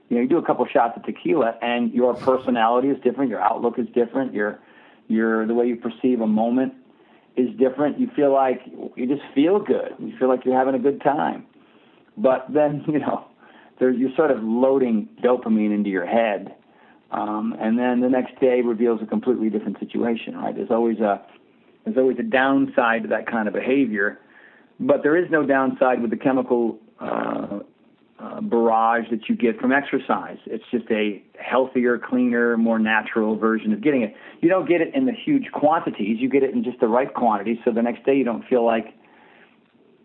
You 0.09 0.17
know, 0.17 0.21
you 0.21 0.29
do 0.29 0.37
a 0.37 0.45
couple 0.45 0.65
shots 0.67 0.95
of 0.95 1.03
tequila, 1.03 1.55
and 1.61 1.91
your 1.91 2.13
personality 2.13 2.89
is 2.89 2.97
different. 3.03 3.31
Your 3.31 3.41
outlook 3.41 3.79
is 3.79 3.87
different. 3.95 4.33
Your 4.33 4.59
your 5.07 5.47
the 5.47 5.53
way 5.53 5.65
you 5.65 5.75
perceive 5.75 6.21
a 6.21 6.27
moment 6.27 6.73
is 7.35 7.49
different. 7.57 7.99
You 7.99 8.09
feel 8.15 8.31
like 8.31 8.61
you 8.95 9.07
just 9.07 9.23
feel 9.33 9.59
good. 9.59 9.95
You 9.99 10.15
feel 10.19 10.27
like 10.27 10.45
you're 10.45 10.57
having 10.57 10.75
a 10.75 10.79
good 10.79 11.01
time. 11.01 11.45
But 12.15 12.45
then 12.53 12.83
you 12.87 12.99
know, 12.99 13.25
there's 13.79 13.97
you're 13.97 14.15
sort 14.15 14.31
of 14.31 14.43
loading 14.43 15.09
dopamine 15.23 15.73
into 15.73 15.89
your 15.89 16.05
head, 16.05 16.55
um, 17.13 17.55
and 17.59 17.77
then 17.77 18.01
the 18.01 18.09
next 18.09 18.39
day 18.39 18.61
reveals 18.61 19.01
a 19.01 19.05
completely 19.05 19.49
different 19.49 19.79
situation. 19.79 20.35
Right? 20.35 20.55
There's 20.55 20.71
always 20.71 20.99
a 20.99 21.21
there's 21.85 21.97
always 21.97 22.17
a 22.19 22.23
downside 22.23 23.03
to 23.03 23.09
that 23.09 23.27
kind 23.29 23.47
of 23.47 23.53
behavior 23.53 24.19
but 24.79 25.03
there 25.03 25.15
is 25.17 25.29
no 25.29 25.45
downside 25.45 26.01
with 26.01 26.11
the 26.11 26.17
chemical 26.17 26.79
uh, 26.99 27.59
uh, 28.19 28.41
barrage 28.41 29.05
that 29.11 29.29
you 29.29 29.35
get 29.35 29.59
from 29.59 29.71
exercise. 29.71 30.37
It's 30.45 30.63
just 30.71 30.85
a 30.89 31.21
healthier, 31.39 31.97
cleaner, 31.97 32.57
more 32.57 32.79
natural 32.79 33.37
version 33.37 33.73
of 33.73 33.81
getting 33.81 34.01
it. 34.01 34.15
You 34.41 34.49
don't 34.49 34.67
get 34.67 34.81
it 34.81 34.93
in 34.93 35.05
the 35.05 35.13
huge 35.13 35.51
quantities. 35.51 36.17
You 36.19 36.29
get 36.29 36.43
it 36.43 36.53
in 36.53 36.63
just 36.63 36.79
the 36.79 36.87
right 36.87 37.13
quantity. 37.13 37.59
So 37.63 37.71
the 37.71 37.81
next 37.81 38.05
day 38.05 38.15
you 38.15 38.23
don't 38.23 38.45
feel 38.47 38.65
like, 38.65 38.93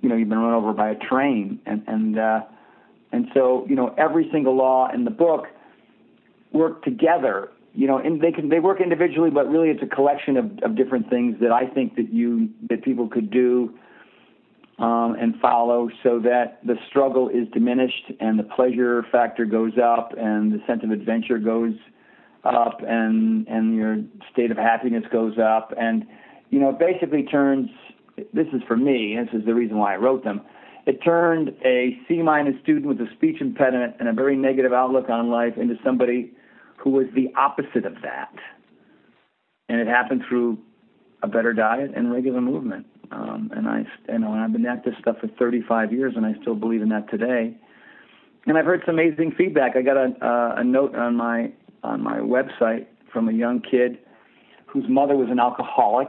you 0.00 0.08
know, 0.08 0.16
you've 0.16 0.28
been 0.28 0.38
run 0.38 0.54
over 0.54 0.72
by 0.72 0.90
a 0.90 0.96
train. 0.96 1.60
And 1.66 1.82
and 1.86 2.18
uh, 2.18 2.40
and 3.12 3.26
so 3.34 3.66
you 3.68 3.74
know 3.74 3.94
every 3.96 4.28
single 4.32 4.56
law 4.56 4.88
in 4.92 5.04
the 5.04 5.10
book 5.10 5.46
work 6.52 6.82
together. 6.82 7.50
You 7.74 7.86
know, 7.86 7.98
and 7.98 8.20
they 8.20 8.32
can 8.32 8.48
they 8.48 8.58
work 8.58 8.80
individually, 8.80 9.30
but 9.30 9.48
really 9.48 9.68
it's 9.68 9.82
a 9.82 9.86
collection 9.86 10.36
of, 10.36 10.50
of 10.62 10.76
different 10.76 11.08
things 11.10 11.36
that 11.40 11.52
I 11.52 11.66
think 11.66 11.96
that 11.96 12.12
you 12.12 12.48
that 12.68 12.82
people 12.82 13.08
could 13.08 13.30
do 13.30 13.78
um, 14.78 15.16
and 15.18 15.34
follow 15.40 15.88
so 16.02 16.20
that 16.20 16.60
the 16.64 16.76
struggle 16.88 17.28
is 17.28 17.48
diminished 17.52 18.12
and 18.20 18.38
the 18.38 18.44
pleasure 18.44 19.04
factor 19.10 19.44
goes 19.44 19.72
up 19.82 20.12
and 20.16 20.52
the 20.52 20.60
sense 20.66 20.82
of 20.84 20.90
adventure 20.90 21.38
goes 21.38 21.74
up 22.44 22.80
and 22.86 23.46
and 23.48 23.74
your 23.74 23.96
state 24.32 24.50
of 24.50 24.56
happiness 24.56 25.02
goes 25.12 25.36
up 25.38 25.72
and 25.76 26.06
you 26.50 26.60
know 26.60 26.70
it 26.70 26.78
basically 26.78 27.24
turns 27.24 27.68
this 28.32 28.46
is 28.52 28.62
for 28.68 28.76
me 28.76 29.18
this 29.18 29.40
is 29.40 29.44
the 29.44 29.54
reason 29.54 29.76
why 29.78 29.94
I 29.94 29.96
wrote 29.96 30.22
them 30.22 30.42
it 30.86 31.02
turned 31.04 31.50
a 31.64 31.98
C 32.06 32.22
minus 32.22 32.54
student 32.62 32.86
with 32.86 33.00
a 33.00 33.08
speech 33.16 33.40
impediment 33.40 33.96
and 33.98 34.08
a 34.08 34.12
very 34.12 34.36
negative 34.36 34.72
outlook 34.72 35.10
on 35.10 35.28
life 35.28 35.54
into 35.56 35.74
somebody 35.84 36.32
who 36.78 36.90
was 36.90 37.06
the 37.14 37.28
opposite 37.36 37.84
of 37.84 37.94
that 38.02 38.34
and 39.68 39.80
it 39.80 39.86
happened 39.86 40.22
through 40.28 40.58
a 41.22 41.28
better 41.28 41.52
diet 41.52 41.90
and 41.94 42.12
regular 42.12 42.40
movement 42.40 42.86
um, 43.10 43.50
and 43.54 43.68
I, 43.68 43.84
you 44.08 44.18
know, 44.18 44.32
I've 44.32 44.52
been 44.52 44.66
at 44.66 44.84
this 44.84 44.94
stuff 45.00 45.16
for 45.20 45.28
35 45.28 45.92
years, 45.92 46.14
and 46.16 46.26
I 46.26 46.34
still 46.40 46.54
believe 46.54 46.82
in 46.82 46.90
that 46.90 47.10
today. 47.10 47.56
And 48.46 48.56
I've 48.58 48.64
heard 48.64 48.82
some 48.86 48.98
amazing 48.98 49.32
feedback. 49.36 49.76
I 49.76 49.82
got 49.82 49.96
a, 49.96 50.14
uh, 50.24 50.60
a 50.60 50.64
note 50.64 50.94
on 50.94 51.16
my 51.16 51.52
on 51.82 52.02
my 52.02 52.18
website 52.18 52.86
from 53.12 53.28
a 53.28 53.32
young 53.32 53.60
kid 53.60 53.98
whose 54.66 54.84
mother 54.88 55.16
was 55.16 55.28
an 55.30 55.38
alcoholic 55.38 56.08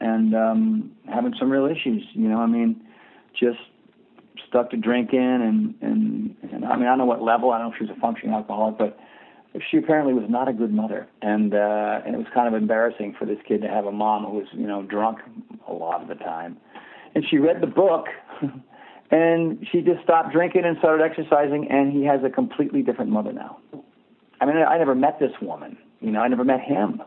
and 0.00 0.34
um, 0.34 0.92
having 1.12 1.34
some 1.38 1.50
real 1.50 1.66
issues. 1.66 2.04
You 2.12 2.28
know, 2.28 2.38
I 2.38 2.46
mean, 2.46 2.80
just 3.38 3.58
stuck 4.48 4.70
to 4.70 4.76
drinking 4.76 5.18
and 5.20 5.74
and 5.80 6.36
and 6.52 6.64
I 6.64 6.76
mean, 6.76 6.86
I 6.86 6.90
don't 6.90 6.98
know 6.98 7.06
what 7.06 7.22
level. 7.22 7.50
I 7.50 7.58
don't 7.58 7.68
know 7.68 7.72
if 7.72 7.78
she 7.78 7.84
was 7.84 7.96
a 7.96 8.00
functioning 8.00 8.34
alcoholic, 8.34 8.78
but 8.78 8.98
she 9.70 9.78
apparently 9.78 10.12
was 10.12 10.24
not 10.28 10.48
a 10.48 10.52
good 10.52 10.72
mother, 10.72 11.08
and 11.22 11.54
uh, 11.54 12.00
and 12.04 12.14
it 12.14 12.18
was 12.18 12.26
kind 12.34 12.48
of 12.48 12.54
embarrassing 12.60 13.14
for 13.18 13.24
this 13.24 13.38
kid 13.46 13.62
to 13.62 13.68
have 13.68 13.86
a 13.86 13.92
mom 13.92 14.24
who 14.24 14.38
was 14.38 14.46
you 14.52 14.66
know 14.66 14.82
drunk 14.82 15.18
a 15.66 15.72
lot 15.72 16.02
of 16.02 16.08
the 16.08 16.14
time. 16.14 16.58
And 17.14 17.24
she 17.28 17.38
read 17.38 17.60
the 17.60 17.66
book, 17.66 18.06
and 19.10 19.66
she 19.72 19.80
just 19.80 20.02
stopped 20.04 20.32
drinking 20.32 20.62
and 20.64 20.76
started 20.78 21.02
exercising, 21.02 21.68
and 21.70 21.92
he 21.92 22.04
has 22.04 22.20
a 22.24 22.30
completely 22.30 22.82
different 22.82 23.10
mother 23.10 23.32
now. 23.32 23.58
I 24.40 24.46
mean, 24.46 24.56
I 24.56 24.76
never 24.78 24.94
met 24.94 25.18
this 25.18 25.32
woman. 25.40 25.78
You 26.00 26.12
know, 26.12 26.20
I 26.20 26.28
never 26.28 26.44
met 26.44 26.60
him. 26.60 27.02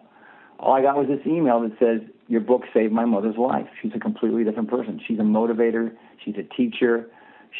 All 0.59 0.73
I 0.73 0.81
got 0.81 0.97
was 0.97 1.07
this 1.07 1.25
email 1.25 1.61
that 1.61 1.77
says, 1.79 2.01
"Your 2.27 2.41
book 2.41 2.63
saved 2.73 2.91
my 2.91 3.05
mother's 3.05 3.37
life." 3.37 3.67
She's 3.81 3.93
a 3.95 3.99
completely 3.99 4.43
different 4.43 4.69
person. 4.69 4.99
She's 5.07 5.19
a 5.19 5.23
motivator. 5.23 5.91
She's 6.25 6.35
a 6.37 6.43
teacher. 6.55 7.07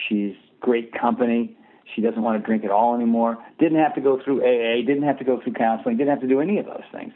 She's 0.08 0.36
great 0.60 0.92
company 0.94 1.56
she 1.96 2.02
doesn't 2.02 2.22
want 2.22 2.42
to 2.42 2.46
drink 2.46 2.64
at 2.64 2.72
all 2.72 2.96
anymore. 2.96 3.38
Didn't 3.60 3.80
have 3.80 3.96
to 3.96 4.02
go 4.02 4.20
through 4.24 4.42
AA. 4.42 4.86
Didn't 4.86 5.04
have 5.04 5.18
to 5.20 5.24
go 5.24 5.42
through 5.42 5.54
counseling. 5.54 5.98
Didn't 5.98 6.10
have 6.10 6.22
to 6.22 6.28
do 6.28 6.40
any 6.40 6.58
of 6.58 6.66
those 6.66 6.84
things. 6.92 7.14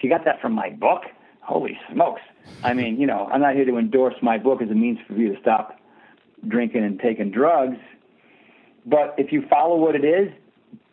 She 0.00 0.08
got 0.08 0.24
that 0.24 0.40
from 0.40 0.52
my 0.52 0.70
book. 0.70 1.02
Holy 1.40 1.78
smokes! 1.92 2.20
I 2.62 2.74
mean, 2.74 3.00
you 3.00 3.06
know, 3.06 3.26
I'm 3.32 3.40
not 3.40 3.54
here 3.54 3.64
to 3.64 3.78
endorse 3.78 4.14
my 4.20 4.36
book 4.36 4.60
as 4.60 4.70
a 4.70 4.74
means 4.74 4.98
for 5.06 5.14
you 5.14 5.34
to 5.34 5.40
stop 5.40 5.78
drinking 6.46 6.84
and 6.84 7.00
taking 7.00 7.30
drugs. 7.30 7.78
But 8.84 9.14
if 9.16 9.32
you 9.32 9.44
follow 9.48 9.76
what 9.76 9.94
it 9.94 10.04
is, 10.04 10.30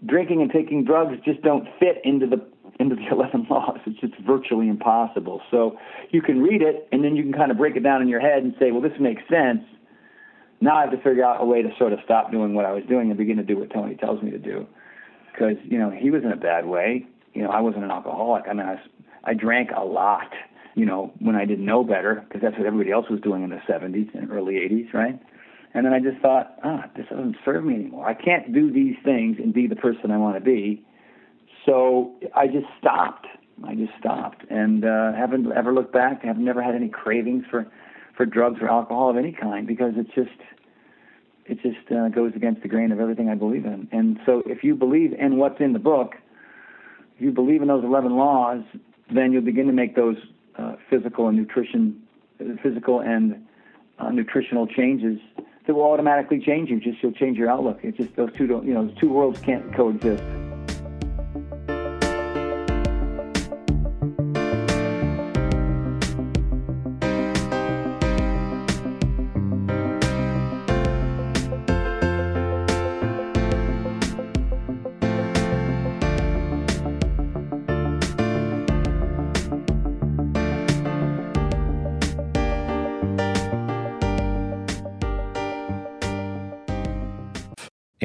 drinking 0.05 0.41
and 0.41 0.51
taking 0.51 0.83
drugs 0.83 1.17
just 1.25 1.41
don't 1.41 1.67
fit 1.79 2.01
into 2.03 2.27
the 2.27 2.45
into 2.79 2.95
the 2.95 3.07
11 3.11 3.47
laws. 3.49 3.79
It's 3.85 3.99
just 3.99 4.13
virtually 4.25 4.67
impossible. 4.67 5.41
So 5.51 5.77
you 6.11 6.21
can 6.21 6.41
read 6.41 6.61
it 6.61 6.87
and 6.91 7.03
then 7.03 7.15
you 7.15 7.23
can 7.23 7.33
kind 7.33 7.51
of 7.51 7.57
break 7.57 7.75
it 7.75 7.83
down 7.83 8.01
in 8.01 8.07
your 8.07 8.19
head 8.19 8.43
and 8.43 8.53
say, 8.59 8.71
well, 8.71 8.81
this 8.81 8.99
makes 8.99 9.21
sense. 9.29 9.61
Now 10.65 10.77
I 10.77 10.81
have 10.81 10.91
to 10.91 10.97
figure 10.97 11.23
out 11.23 11.43
a 11.43 11.45
way 11.45 11.61
to 11.61 11.69
sort 11.77 11.93
of 11.93 11.99
stop 12.03 12.31
doing 12.31 12.55
what 12.55 12.65
I 12.65 12.71
was 12.71 12.83
doing 12.89 13.11
and 13.11 13.17
begin 13.19 13.37
to 13.37 13.43
do 13.43 13.59
what 13.59 13.71
Tony 13.71 13.93
tells 13.93 14.23
me 14.23 14.31
to 14.31 14.39
do. 14.39 14.65
Because 15.31 15.57
you 15.63 15.77
know 15.77 15.91
he 15.91 16.09
was 16.09 16.23
in 16.23 16.31
a 16.31 16.35
bad 16.35 16.65
way. 16.65 17.05
You 17.35 17.43
know 17.43 17.51
I 17.51 17.61
wasn't 17.61 17.83
an 17.83 17.91
alcoholic. 17.91 18.45
I 18.49 18.53
mean 18.53 18.65
I, 18.65 18.81
I 19.23 19.35
drank 19.35 19.69
a 19.77 19.83
lot. 19.85 20.33
You 20.73 20.87
know 20.87 21.13
when 21.19 21.35
I 21.35 21.45
didn't 21.45 21.67
know 21.67 21.83
better 21.83 22.25
because 22.27 22.41
that's 22.41 22.57
what 22.57 22.65
everybody 22.65 22.91
else 22.91 23.05
was 23.11 23.21
doing 23.21 23.43
in 23.43 23.51
the 23.51 23.61
70s 23.69 24.11
and 24.15 24.31
early 24.31 24.55
80s, 24.55 24.91
right? 24.91 25.19
And 25.75 25.85
then 25.85 25.93
I 25.93 25.99
just 25.99 26.19
thought, 26.19 26.57
ah, 26.63 26.85
this 26.97 27.05
doesn't 27.11 27.35
serve 27.45 27.63
me 27.63 27.75
anymore. 27.75 28.07
I 28.07 28.15
can't 28.15 28.51
do 28.51 28.71
these 28.71 28.95
things 29.03 29.37
and 29.37 29.53
be 29.53 29.67
the 29.67 29.75
person 29.75 30.09
I 30.09 30.17
want 30.17 30.35
to 30.35 30.41
be. 30.41 30.83
So 31.63 32.15
I 32.35 32.47
just 32.47 32.65
stopped. 32.79 33.27
I 33.63 33.75
just 33.75 33.91
stopped 33.99 34.45
and 34.49 34.83
uh, 34.83 35.13
haven't 35.13 35.45
ever 35.51 35.73
looked 35.73 35.93
back. 35.93 36.23
I've 36.27 36.39
never 36.39 36.63
had 36.63 36.73
any 36.73 36.89
cravings 36.89 37.43
for 37.51 37.67
for 38.15 38.25
drugs 38.25 38.59
or 38.61 38.69
alcohol 38.69 39.09
of 39.09 39.17
any 39.17 39.31
kind 39.31 39.67
because 39.67 39.93
it's 39.95 40.13
just 40.15 40.39
it 41.45 41.61
just 41.61 41.91
uh, 41.91 42.09
goes 42.09 42.33
against 42.35 42.61
the 42.63 42.67
grain 42.67 42.91
of 42.91 42.99
everything 42.99 43.29
I 43.29 43.35
believe 43.35 43.65
in. 43.65 43.87
And 43.91 44.19
so, 44.25 44.41
if 44.45 44.63
you 44.63 44.75
believe 44.75 45.13
in 45.13 45.37
what's 45.37 45.59
in 45.59 45.73
the 45.73 45.79
book, 45.79 46.15
if 47.15 47.21
you 47.21 47.31
believe 47.31 47.61
in 47.61 47.67
those 47.67 47.83
11 47.83 48.15
laws, 48.15 48.63
then 49.13 49.31
you'll 49.31 49.43
begin 49.43 49.67
to 49.67 49.73
make 49.73 49.95
those 49.95 50.17
uh, 50.57 50.75
physical 50.89 51.27
and 51.27 51.37
nutrition, 51.37 52.01
physical 52.63 52.99
and 52.99 53.45
uh, 53.99 54.09
nutritional 54.09 54.65
changes 54.65 55.19
that 55.67 55.73
will 55.73 55.83
automatically 55.83 56.39
change 56.39 56.69
you. 56.69 56.79
Just 56.79 57.01
you'll 57.03 57.11
change 57.11 57.37
your 57.37 57.49
outlook. 57.49 57.79
It's 57.83 57.97
just 57.97 58.15
those 58.15 58.33
two 58.33 58.47
don't, 58.47 58.65
you 58.65 58.73
know, 58.73 58.87
those 58.87 58.97
two 58.97 59.09
worlds 59.09 59.39
can't 59.39 59.73
coexist. 59.75 60.23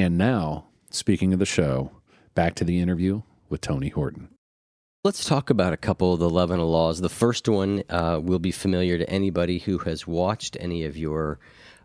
And 0.01 0.17
now, 0.17 0.65
speaking 0.89 1.35
of 1.35 1.41
the 1.41 1.45
show, 1.45 1.91
back 2.35 2.55
to 2.55 2.65
the 2.65 2.81
interview 2.81 3.21
with 3.51 3.61
Tony 3.61 3.91
Horton. 3.91 4.31
Let's 5.05 5.27
talk 5.27 5.51
about 5.51 5.75
a 5.75 5.77
couple 5.77 6.15
of 6.15 6.21
the 6.21 6.27
11 6.27 6.59
laws. 6.59 7.03
The 7.03 7.11
first 7.11 7.47
one 7.51 7.83
uh, 7.91 8.19
will 8.23 8.39
be 8.39 8.51
familiar 8.51 8.97
to 8.97 9.11
anybody 9.11 9.59
who 9.59 9.77
has 9.81 10.07
watched 10.07 10.57
any 10.59 10.85
of 10.85 10.97
your 10.97 11.39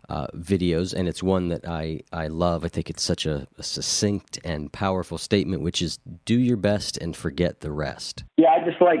uh, 0.08 0.28
videos, 0.28 0.94
and 0.94 1.08
it's 1.08 1.22
one 1.22 1.48
that 1.48 1.68
I, 1.68 2.00
I 2.10 2.28
love. 2.28 2.64
I 2.64 2.68
think 2.68 2.88
it's 2.88 3.02
such 3.02 3.26
a, 3.26 3.46
a, 3.58 3.62
succinct 3.62 4.38
and 4.42 4.72
powerful 4.72 5.18
statement, 5.18 5.60
which 5.60 5.82
is 5.82 5.98
do 6.24 6.38
your 6.40 6.56
best 6.56 6.96
and 6.96 7.14
forget 7.14 7.60
the 7.60 7.70
rest. 7.70 8.24
Yeah, 8.38 8.48
I 8.48 8.64
just 8.64 8.80
like. 8.80 9.00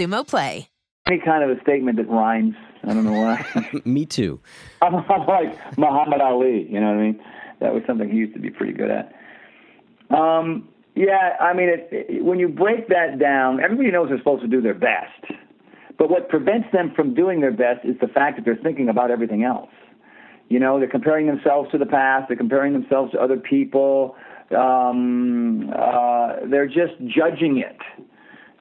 Xumo 0.00 0.26
Play. 0.26 0.68
Any 1.06 1.20
kind 1.20 1.42
of 1.48 1.56
a 1.56 1.60
statement 1.60 1.98
that 1.98 2.08
rhymes. 2.08 2.54
I 2.84 2.94
don't 2.94 3.04
know 3.04 3.20
why. 3.20 3.44
Me 3.84 4.06
too. 4.06 4.40
I'm, 4.80 4.94
I'm, 5.10 5.26
like 5.26 5.78
Muhammad 5.78 6.20
Ali. 6.20 6.66
You 6.70 6.80
know 6.80 6.86
what 6.86 6.96
I 6.96 7.02
mean? 7.02 7.20
That 7.60 7.74
was 7.74 7.82
something 7.86 8.08
he 8.08 8.16
used 8.16 8.34
to 8.34 8.40
be 8.40 8.50
pretty 8.50 8.72
good 8.72 8.90
at. 8.90 9.12
Um, 10.16 10.68
yeah, 10.94 11.36
I 11.40 11.52
mean, 11.52 11.68
it, 11.68 11.88
it, 11.92 12.24
when 12.24 12.38
you 12.38 12.48
break 12.48 12.88
that 12.88 13.18
down, 13.18 13.60
everybody 13.62 13.90
knows 13.90 14.08
they're 14.08 14.18
supposed 14.18 14.42
to 14.42 14.48
do 14.48 14.60
their 14.60 14.74
best. 14.74 15.38
But 15.98 16.10
what 16.10 16.30
prevents 16.30 16.68
them 16.72 16.92
from 16.96 17.14
doing 17.14 17.40
their 17.40 17.52
best 17.52 17.84
is 17.84 17.96
the 18.00 18.08
fact 18.08 18.36
that 18.36 18.44
they're 18.44 18.56
thinking 18.62 18.88
about 18.88 19.10
everything 19.10 19.44
else. 19.44 19.70
You 20.48 20.58
know, 20.58 20.78
they're 20.78 20.88
comparing 20.88 21.26
themselves 21.26 21.70
to 21.72 21.78
the 21.78 21.86
past. 21.86 22.28
They're 22.28 22.36
comparing 22.36 22.72
themselves 22.72 23.12
to 23.12 23.20
other 23.20 23.36
people. 23.36 24.16
Um, 24.56 25.70
uh, 25.70 26.46
they're 26.50 26.66
just 26.66 26.94
judging 27.06 27.58
it 27.58 27.76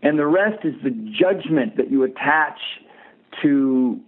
and 0.01 0.17
the 0.17 0.25
rest 0.25 0.63
is 0.63 0.73
the 0.83 0.91
judgment 0.91 1.77
that 1.77 1.91
you 1.91 2.03
attach 2.03 2.59
to 3.41 3.99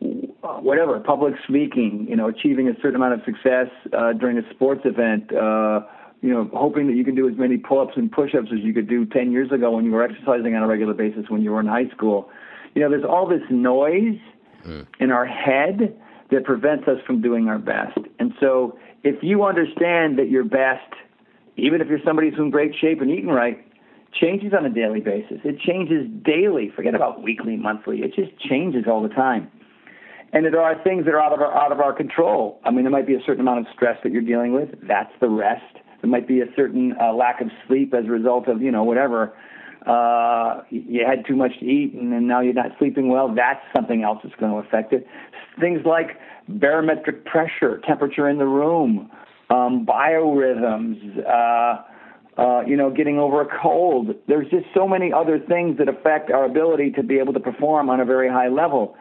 uh, 0.00 0.58
whatever 0.60 0.98
public 1.00 1.34
speaking, 1.46 2.06
you 2.08 2.16
know, 2.16 2.28
achieving 2.28 2.68
a 2.68 2.74
certain 2.76 2.96
amount 2.96 3.14
of 3.14 3.20
success 3.24 3.66
uh, 3.92 4.12
during 4.12 4.38
a 4.38 4.50
sports 4.50 4.82
event, 4.84 5.32
uh, 5.34 5.80
you 6.20 6.32
know, 6.32 6.48
hoping 6.54 6.86
that 6.88 6.94
you 6.94 7.04
can 7.04 7.14
do 7.14 7.28
as 7.28 7.36
many 7.36 7.56
pull-ups 7.56 7.94
and 7.96 8.10
push-ups 8.10 8.48
as 8.52 8.60
you 8.60 8.72
could 8.72 8.88
do 8.88 9.04
10 9.06 9.32
years 9.32 9.50
ago 9.52 9.72
when 9.72 9.84
you 9.84 9.92
were 9.92 10.02
exercising 10.02 10.54
on 10.54 10.62
a 10.62 10.66
regular 10.66 10.94
basis 10.94 11.28
when 11.28 11.42
you 11.42 11.50
were 11.52 11.60
in 11.60 11.66
high 11.66 11.88
school. 11.88 12.28
You 12.74 12.82
know, 12.82 12.90
there's 12.90 13.04
all 13.04 13.26
this 13.28 13.42
noise 13.50 14.18
mm. 14.64 14.86
in 15.00 15.10
our 15.10 15.26
head 15.26 15.96
that 16.30 16.44
prevents 16.44 16.86
us 16.86 16.98
from 17.06 17.20
doing 17.20 17.48
our 17.48 17.58
best. 17.58 17.98
And 18.18 18.32
so, 18.40 18.78
if 19.04 19.22
you 19.22 19.44
understand 19.44 20.18
that 20.18 20.28
your 20.28 20.44
best, 20.44 20.92
even 21.56 21.80
if 21.80 21.88
you're 21.88 22.00
somebody 22.04 22.30
who's 22.30 22.38
in 22.38 22.50
great 22.50 22.74
shape 22.80 23.00
and 23.00 23.10
eating 23.10 23.28
right, 23.28 23.64
changes 24.12 24.52
on 24.56 24.64
a 24.64 24.70
daily 24.70 25.00
basis. 25.00 25.38
It 25.44 25.58
changes 25.60 26.06
daily. 26.24 26.72
Forget 26.74 26.94
about 26.94 27.22
weekly, 27.22 27.56
monthly. 27.56 27.98
It 27.98 28.14
just 28.14 28.38
changes 28.38 28.84
all 28.88 29.02
the 29.02 29.08
time. 29.08 29.50
And 30.32 30.44
there 30.44 30.60
are 30.60 30.82
things 30.82 31.06
that 31.06 31.14
are 31.14 31.20
out 31.20 31.32
of 31.32 31.40
our, 31.40 31.56
out 31.56 31.72
of 31.72 31.80
our 31.80 31.92
control. 31.92 32.60
I 32.64 32.70
mean, 32.70 32.82
there 32.82 32.90
might 32.90 33.06
be 33.06 33.14
a 33.14 33.22
certain 33.24 33.40
amount 33.40 33.60
of 33.60 33.66
stress 33.74 33.98
that 34.02 34.12
you're 34.12 34.22
dealing 34.22 34.52
with. 34.52 34.68
That's 34.86 35.12
the 35.20 35.28
rest. 35.28 35.78
There 36.02 36.10
might 36.10 36.28
be 36.28 36.40
a 36.40 36.46
certain 36.54 36.94
uh, 37.00 37.12
lack 37.12 37.40
of 37.40 37.48
sleep 37.66 37.94
as 37.94 38.04
a 38.04 38.10
result 38.10 38.46
of 38.46 38.62
you 38.62 38.70
know 38.70 38.84
whatever. 38.84 39.34
Uh, 39.86 40.62
you 40.70 41.04
had 41.06 41.24
too 41.26 41.34
much 41.34 41.58
to 41.60 41.64
eat, 41.64 41.94
and 41.94 42.12
then 42.12 42.26
now 42.26 42.40
you're 42.40 42.52
not 42.52 42.72
sleeping 42.78 43.08
well. 43.08 43.34
That's 43.34 43.60
something 43.74 44.02
else 44.02 44.18
that's 44.22 44.34
going 44.38 44.52
to 44.52 44.58
affect 44.58 44.92
it. 44.92 45.06
Things 45.58 45.80
like 45.86 46.18
barometric 46.48 47.24
pressure, 47.24 47.80
temperature 47.86 48.28
in 48.28 48.38
the 48.38 48.46
room, 48.46 49.10
um, 49.50 49.86
biorhythms. 49.86 51.26
Uh, 51.26 51.82
uh, 52.38 52.60
you 52.66 52.76
know, 52.76 52.88
getting 52.88 53.18
over 53.18 53.40
a 53.40 53.60
cold. 53.60 54.10
There's 54.28 54.48
just 54.48 54.66
so 54.72 54.86
many 54.86 55.12
other 55.12 55.40
things 55.40 55.76
that 55.78 55.88
affect 55.88 56.30
our 56.30 56.44
ability 56.44 56.92
to 56.92 57.02
be 57.02 57.18
able 57.18 57.32
to 57.32 57.40
perform 57.40 57.90
on 57.90 58.00
a 58.00 58.04
very 58.04 58.28
high 58.28 58.48
level. 58.48 58.96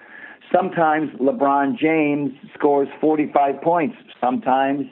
Sometimes 0.51 1.11
LeBron 1.19 1.77
James 1.77 2.31
scores 2.57 2.87
45 2.99 3.61
points. 3.61 3.95
Sometimes 4.19 4.85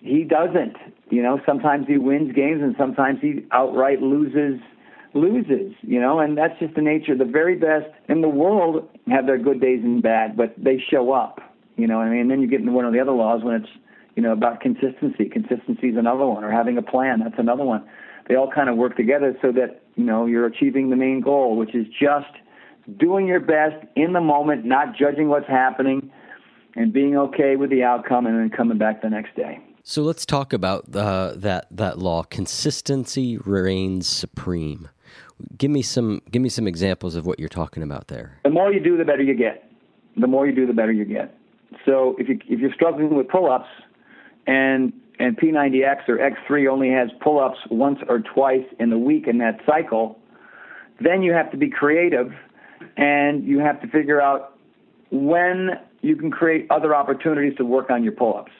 he 0.00 0.24
doesn't. 0.24 0.76
You 1.10 1.22
know, 1.22 1.40
sometimes 1.44 1.86
he 1.86 1.98
wins 1.98 2.34
games 2.34 2.62
and 2.62 2.74
sometimes 2.78 3.18
he 3.20 3.46
outright 3.52 4.00
loses 4.00 4.60
loses, 5.14 5.72
you 5.80 5.98
know, 6.00 6.20
and 6.20 6.36
that's 6.36 6.58
just 6.60 6.74
the 6.74 6.82
nature. 6.82 7.16
The 7.16 7.24
very 7.24 7.56
best 7.56 7.86
in 8.08 8.20
the 8.20 8.28
world 8.28 8.88
have 9.10 9.26
their 9.26 9.38
good 9.38 9.60
days 9.60 9.80
and 9.82 10.02
bad, 10.02 10.36
but 10.36 10.54
they 10.58 10.82
show 10.90 11.12
up, 11.12 11.40
you 11.76 11.86
know, 11.86 11.98
I 11.98 12.10
mean, 12.10 12.20
and 12.20 12.30
then 12.30 12.42
you 12.42 12.46
get 12.46 12.60
into 12.60 12.72
one 12.72 12.84
of 12.84 12.92
the 12.92 13.00
other 13.00 13.12
laws 13.12 13.42
when 13.42 13.54
it's 13.54 13.70
you 14.18 14.24
know, 14.24 14.32
about 14.32 14.60
consistency. 14.60 15.26
Consistency 15.26 15.90
is 15.90 15.96
another 15.96 16.26
one, 16.26 16.42
or 16.42 16.50
having 16.50 16.76
a 16.76 16.82
plan. 16.82 17.20
That's 17.20 17.38
another 17.38 17.62
one. 17.62 17.86
They 18.28 18.34
all 18.34 18.50
kind 18.50 18.68
of 18.68 18.76
work 18.76 18.96
together 18.96 19.38
so 19.40 19.52
that 19.52 19.80
you 19.94 20.02
know 20.02 20.26
you're 20.26 20.44
achieving 20.44 20.90
the 20.90 20.96
main 20.96 21.20
goal, 21.20 21.56
which 21.56 21.72
is 21.72 21.86
just 21.86 22.34
doing 22.98 23.28
your 23.28 23.38
best 23.38 23.76
in 23.94 24.14
the 24.14 24.20
moment, 24.20 24.64
not 24.64 24.96
judging 24.96 25.28
what's 25.28 25.46
happening, 25.46 26.10
and 26.74 26.92
being 26.92 27.16
okay 27.16 27.54
with 27.54 27.70
the 27.70 27.84
outcome, 27.84 28.26
and 28.26 28.36
then 28.36 28.50
coming 28.50 28.76
back 28.76 29.02
the 29.02 29.08
next 29.08 29.36
day. 29.36 29.60
So 29.84 30.02
let's 30.02 30.26
talk 30.26 30.52
about 30.52 30.92
uh, 30.96 31.34
that 31.36 31.68
that 31.70 32.00
law. 32.00 32.24
Consistency 32.24 33.38
reigns 33.38 34.08
supreme. 34.08 34.88
Give 35.56 35.70
me 35.70 35.82
some 35.82 36.22
give 36.28 36.42
me 36.42 36.48
some 36.48 36.66
examples 36.66 37.14
of 37.14 37.24
what 37.24 37.38
you're 37.38 37.48
talking 37.48 37.84
about 37.84 38.08
there. 38.08 38.40
The 38.42 38.50
more 38.50 38.72
you 38.72 38.82
do, 38.82 38.96
the 38.96 39.04
better 39.04 39.22
you 39.22 39.36
get. 39.36 39.70
The 40.16 40.26
more 40.26 40.44
you 40.44 40.52
do, 40.52 40.66
the 40.66 40.72
better 40.72 40.90
you 40.90 41.04
get. 41.04 41.38
So 41.86 42.16
if 42.18 42.28
you 42.28 42.40
if 42.48 42.58
you're 42.58 42.74
struggling 42.74 43.14
with 43.14 43.28
pull-ups, 43.28 43.68
and 44.48 44.92
and 45.20 45.36
P90X 45.36 46.08
or 46.08 46.18
X3 46.18 46.70
only 46.70 46.90
has 46.90 47.10
pull-ups 47.20 47.58
once 47.70 47.98
or 48.08 48.20
twice 48.20 48.64
in 48.78 48.90
the 48.90 48.98
week 48.98 49.26
in 49.26 49.38
that 49.38 49.60
cycle, 49.66 50.16
then 51.00 51.22
you 51.22 51.32
have 51.32 51.50
to 51.50 51.56
be 51.56 51.68
creative 51.68 52.32
and 52.96 53.44
you 53.44 53.58
have 53.58 53.80
to 53.82 53.88
figure 53.88 54.22
out 54.22 54.56
when 55.10 55.70
you 56.02 56.14
can 56.14 56.30
create 56.30 56.66
other 56.70 56.94
opportunities 56.94 57.56
to 57.56 57.64
work 57.64 57.90
on 57.90 58.04
your 58.04 58.12
pull-ups. 58.12 58.52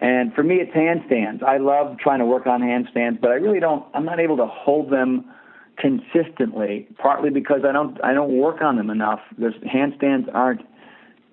And 0.00 0.32
for 0.34 0.44
me, 0.44 0.56
it's 0.56 0.72
handstands. 0.72 1.42
I 1.42 1.58
love 1.58 1.98
trying 1.98 2.20
to 2.20 2.26
work 2.26 2.46
on 2.46 2.60
handstands, 2.60 3.20
but 3.20 3.30
I 3.30 3.34
really 3.34 3.60
don't. 3.60 3.84
I'm 3.94 4.04
not 4.04 4.18
able 4.20 4.36
to 4.36 4.46
hold 4.46 4.90
them 4.90 5.24
consistently. 5.78 6.88
Partly 6.98 7.30
because 7.30 7.60
I 7.68 7.72
don't. 7.72 8.02
I 8.04 8.12
don't 8.12 8.36
work 8.36 8.62
on 8.62 8.76
them 8.76 8.90
enough. 8.90 9.20
There's 9.38 9.54
handstands 9.54 10.32
aren't 10.34 10.62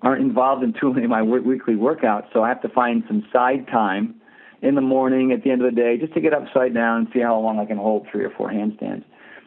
aren't 0.02 0.22
involved 0.22 0.62
in 0.62 0.72
too 0.72 0.92
many 0.92 1.04
of 1.04 1.10
my 1.10 1.22
weekly 1.22 1.74
workouts, 1.74 2.26
so 2.32 2.42
I 2.42 2.48
have 2.48 2.62
to 2.62 2.68
find 2.68 3.02
some 3.06 3.26
side 3.32 3.66
time 3.68 4.14
in 4.62 4.74
the 4.74 4.80
morning 4.80 5.32
at 5.32 5.42
the 5.42 5.50
end 5.50 5.62
of 5.62 5.74
the 5.74 5.80
day 5.80 5.96
just 5.98 6.14
to 6.14 6.20
get 6.20 6.32
upside 6.32 6.74
down 6.74 6.98
and 6.98 7.08
see 7.12 7.20
how 7.20 7.38
long 7.38 7.58
I 7.58 7.64
can 7.64 7.76
hold 7.76 8.06
three 8.10 8.24
or 8.24 8.30
four 8.30 8.50
handstands. 8.50 9.04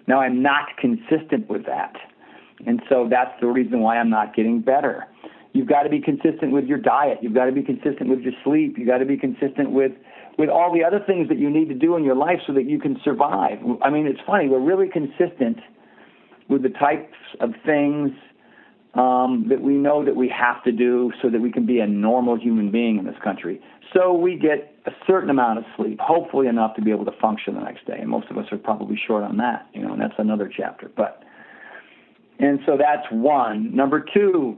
Now 0.07 0.19
I'm 0.19 0.41
not 0.41 0.77
consistent 0.79 1.49
with 1.49 1.65
that. 1.65 1.95
And 2.65 2.81
so 2.89 3.07
that's 3.09 3.31
the 3.41 3.47
reason 3.47 3.81
why 3.81 3.97
I'm 3.97 4.09
not 4.09 4.35
getting 4.35 4.61
better. 4.61 5.05
You've 5.53 5.67
got 5.67 5.83
to 5.83 5.89
be 5.89 5.99
consistent 5.99 6.51
with 6.51 6.65
your 6.65 6.79
diet. 6.79 7.19
You've 7.21 7.35
got 7.35 7.45
to 7.45 7.51
be 7.51 7.61
consistent 7.61 8.09
with 8.09 8.19
your 8.21 8.33
sleep. 8.43 8.75
You've 8.77 8.87
got 8.87 8.99
to 8.99 9.05
be 9.05 9.17
consistent 9.17 9.71
with 9.71 9.91
with 10.37 10.49
all 10.49 10.73
the 10.73 10.83
other 10.83 10.99
things 11.05 11.29
that 11.29 11.37
you 11.37 11.47
need 11.47 11.69
to 11.69 11.75
do 11.75 11.95
in 11.95 12.03
your 12.03 12.15
life 12.15 12.39
so 12.47 12.53
that 12.53 12.67
you 12.67 12.79
can 12.79 12.99
survive. 13.03 13.59
I 13.83 13.91
mean, 13.91 14.07
it's 14.07 14.19
funny, 14.25 14.49
we're 14.49 14.59
really 14.59 14.89
consistent 14.89 15.59
with 16.49 16.63
the 16.63 16.69
types 16.69 17.13
of 17.39 17.51
things 17.63 18.09
um, 18.95 19.45
that 19.49 19.61
we 19.61 19.73
know 19.73 20.05
that 20.05 20.15
we 20.15 20.29
have 20.29 20.63
to 20.63 20.71
do 20.71 21.11
so 21.21 21.29
that 21.29 21.41
we 21.41 21.51
can 21.51 21.65
be 21.65 21.79
a 21.79 21.87
normal 21.87 22.37
human 22.37 22.71
being 22.71 22.97
in 22.97 23.05
this 23.05 23.15
country. 23.23 23.59
So 23.91 24.13
we 24.13 24.35
get 24.37 24.75
a 24.85 24.91
certain 25.07 25.29
amount 25.29 25.59
of 25.59 25.65
sleep, 25.75 25.99
hopefully 25.99 26.47
enough 26.47 26.75
to 26.75 26.81
be 26.81 26.91
able 26.91 27.05
to 27.05 27.11
function 27.19 27.55
the 27.55 27.61
next 27.61 27.85
day. 27.85 27.97
And 27.99 28.09
most 28.09 28.29
of 28.29 28.37
us 28.37 28.45
are 28.51 28.57
probably 28.57 28.99
short 29.07 29.23
on 29.23 29.37
that, 29.37 29.67
you 29.73 29.81
know, 29.81 29.93
and 29.93 30.01
that's 30.01 30.13
another 30.17 30.51
chapter. 30.55 30.91
But 30.95 31.23
and 32.39 32.59
so 32.65 32.77
that's 32.77 33.05
one. 33.11 33.75
Number 33.75 34.03
two, 34.13 34.57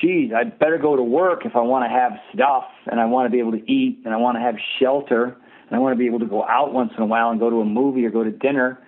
geez, 0.00 0.32
I 0.36 0.44
better 0.44 0.78
go 0.78 0.96
to 0.96 1.02
work 1.02 1.44
if 1.44 1.54
I 1.54 1.60
want 1.60 1.84
to 1.84 1.88
have 1.88 2.12
stuff 2.34 2.64
and 2.86 3.00
I 3.00 3.06
want 3.06 3.26
to 3.26 3.30
be 3.30 3.38
able 3.38 3.52
to 3.52 3.70
eat 3.70 4.00
and 4.04 4.14
I 4.14 4.16
want 4.16 4.36
to 4.36 4.40
have 4.40 4.56
shelter 4.80 5.36
and 5.68 5.76
I 5.76 5.78
want 5.78 5.94
to 5.94 5.98
be 5.98 6.06
able 6.06 6.20
to 6.20 6.26
go 6.26 6.44
out 6.44 6.72
once 6.72 6.92
in 6.96 7.02
a 7.02 7.06
while 7.06 7.30
and 7.30 7.40
go 7.40 7.50
to 7.50 7.60
a 7.60 7.64
movie 7.64 8.04
or 8.04 8.10
go 8.10 8.24
to 8.24 8.30
dinner. 8.30 8.78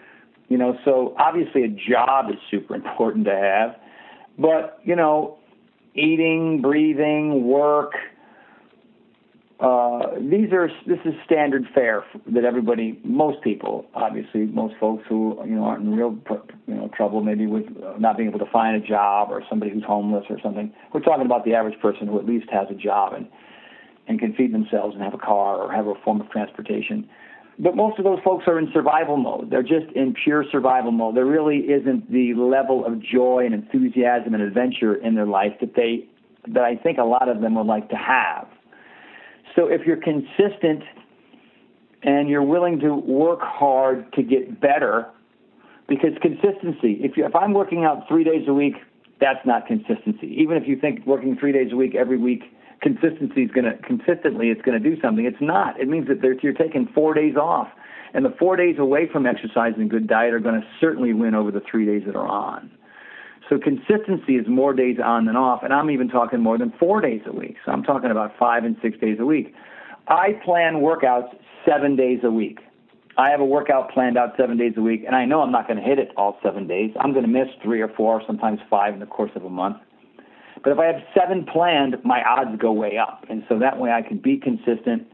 You 0.49 0.59
know, 0.59 0.77
so 0.85 1.15
obviously 1.19 1.63
a 1.65 1.69
job 1.69 2.31
is 2.31 2.37
super 2.51 2.75
important 2.75 3.27
to 3.27 3.35
have 3.35 3.77
but, 4.39 4.81
you 4.85 4.97
know, 4.97 5.39
eating, 5.95 6.61
breathing, 6.63 7.47
work. 7.47 7.93
Uh, 9.61 10.15
these 10.21 10.53
are 10.53 10.71
this 10.87 11.01
is 11.05 11.15
standard 11.25 11.65
fare 11.75 12.05
that 12.29 12.45
everybody, 12.45 13.01
most 13.03 13.43
people, 13.43 13.85
obviously, 13.93 14.43
most 14.47 14.77
folks 14.79 15.03
who 15.09 15.37
you 15.45 15.57
know 15.57 15.65
aren't 15.65 15.85
in 15.85 15.97
real 15.97 16.17
you 16.69 16.75
know 16.75 16.89
trouble, 16.97 17.23
maybe 17.23 17.49
with 17.49 17.65
not 17.99 18.17
being 18.17 18.29
able 18.29 18.39
to 18.39 18.51
find 18.53 18.81
a 18.81 18.87
job 18.87 19.31
or 19.33 19.43
somebody 19.51 19.73
who's 19.73 19.83
homeless 19.83 20.25
or 20.31 20.39
something. 20.41 20.73
We're 20.95 21.01
talking 21.01 21.27
about 21.27 21.45
the 21.45 21.55
average 21.55 21.79
person 21.81 22.07
who 22.07 22.21
at 22.21 22.25
least 22.25 22.47
has 22.53 22.69
a 22.71 22.75
job 22.75 23.15
and 23.15 23.27
and 24.07 24.21
can 24.21 24.33
feed 24.35 24.55
themselves 24.55 24.95
and 24.95 25.03
have 25.03 25.13
a 25.15 25.19
car 25.19 25.57
or 25.57 25.73
have 25.73 25.89
a 25.89 25.95
form 26.05 26.21
of 26.21 26.31
transportation. 26.31 27.09
But 27.61 27.75
most 27.75 27.99
of 27.99 28.05
those 28.05 28.21
folks 28.25 28.45
are 28.47 28.59
in 28.59 28.71
survival 28.73 29.17
mode. 29.17 29.51
They're 29.51 29.63
just 29.63 29.91
in 29.97 30.15
pure 30.15 30.45
survival 30.51 30.93
mode. 30.93 31.17
There 31.17 31.27
really 31.27 31.59
isn't 31.59 32.11
the 32.11 32.35
level 32.35 32.87
of 32.87 33.03
joy 33.03 33.45
and 33.47 33.55
enthusiasm 33.55 34.35
and 34.35 34.43
adventure 34.43 34.95
in 34.95 35.17
their 35.17 35.27
life 35.27 35.53
that 35.61 35.75
they 35.75 36.07
that 36.55 36.63
I 36.63 36.77
think 36.77 36.99
a 36.99 37.05
lot 37.05 37.29
of 37.29 37.41
them 37.41 37.57
would 37.57 37.67
like 37.67 37.91
to 37.91 37.97
have. 37.97 38.47
So 39.57 39.67
if 39.67 39.83
you're 39.85 40.01
consistent 40.01 40.85
and 42.03 42.29
you're 42.29 42.45
willing 42.45 42.79
to 42.81 42.95
work 42.95 43.41
hard 43.43 44.13
to 44.13 44.23
get 44.23 44.61
better, 44.61 45.09
because 45.89 46.13
consistency, 46.23 47.01
if 47.01 47.17
you 47.17 47.27
if 47.27 47.35
I'm 47.35 47.55
working 47.55 47.85
out 47.85 48.07
three 48.07 48.23
days 48.23 48.47
a 48.47 48.55
week, 48.55 48.75
that's 49.21 49.45
not 49.45 49.67
consistency. 49.67 50.29
Even 50.39 50.57
if 50.57 50.69
you 50.69 50.79
think 50.79 51.05
working 51.07 51.37
three 51.37 51.53
days 51.53 51.73
a 51.73 51.77
week 51.77 51.97
every 51.97 52.19
week 52.19 52.45
consistency 52.81 53.43
is 53.43 53.51
going 53.51 53.65
to 53.65 53.77
consistently 53.79 54.49
it's 54.49 54.63
going 54.63 54.81
to 54.81 54.91
do 54.91 55.01
something. 55.01 55.25
It's 55.25 55.41
not. 55.41 55.81
It 55.81 55.89
means 55.89 56.09
that 56.09 56.23
you're 56.43 56.53
taking 56.53 56.89
four 56.95 57.15
days 57.15 57.37
off, 57.37 57.69
and 58.15 58.25
the 58.25 58.35
four 58.39 58.57
days 58.57 58.77
away 58.79 59.09
from 59.11 59.27
exercise 59.27 59.75
and 59.77 59.91
good 59.91 60.07
diet 60.07 60.35
are 60.35 60.41
going 60.41 60.61
to 60.61 60.67
certainly 60.81 61.13
win 61.13 61.35
over 61.35 61.51
the 61.51 61.63
three 61.71 61.87
days 61.87 62.03
that 62.07 62.17
are 62.17 62.27
on. 62.27 62.71
So 63.49 63.59
consistency 63.59 64.37
is 64.37 64.47
more 64.47 64.75
days 64.75 64.99
on 65.03 65.25
than 65.25 65.37
off, 65.37 65.63
and 65.63 65.73
I'm 65.73 65.91
even 65.91 66.09
talking 66.09 66.41
more 66.41 66.59
than 66.59 66.73
four 66.79 67.01
days 67.01 67.23
a 67.27 67.33
week. 67.33 67.57
So 67.65 67.73
I'm 67.73 67.83
talking 67.83 68.11
about 68.11 68.33
five 68.39 68.65
and 68.65 68.77
six 68.83 68.99
days 68.99 69.19
a 69.21 69.25
week. 69.25 69.55
I 70.07 70.33
plan 70.45 70.77
workouts 70.77 71.35
seven 71.67 71.97
days 71.97 72.21
a 72.23 72.31
week. 72.31 72.61
I 73.17 73.31
have 73.31 73.41
a 73.41 73.45
workout 73.45 73.91
planned 73.91 74.17
out 74.17 74.35
seven 74.37 74.59
days 74.59 74.75
a 74.77 74.81
week, 74.81 75.03
and 75.07 75.17
I 75.17 75.25
know 75.25 75.41
I'm 75.41 75.51
not 75.51 75.67
going 75.67 75.79
to 75.79 75.83
hit 75.83 75.99
it 75.99 76.11
all 76.17 76.39
seven 76.43 76.69
days. 76.69 76.93
I'm 77.01 77.13
going 77.13 77.25
to 77.25 77.31
miss 77.31 77.49
three 77.63 77.81
or 77.81 77.89
four, 77.89 78.23
sometimes 78.27 78.61
five 78.71 78.95
in 78.95 79.01
the 79.01 79.07
course 79.07 79.33
of 79.35 79.45
a 79.45 79.51
month. 79.51 79.79
But 80.63 80.73
if 80.73 80.79
I 80.79 80.87
have 80.87 81.03
seven 81.19 81.45
planned, 81.45 81.97
my 82.05 82.23
odds 82.23 82.61
go 82.61 82.73
way 82.73 82.99
up. 82.99 83.25
And 83.29 83.45
so 83.49 83.59
that 83.59 83.79
way 83.79 83.91
I 83.91 84.03
can 84.03 84.19
be 84.19 84.39
consistent. 84.39 85.07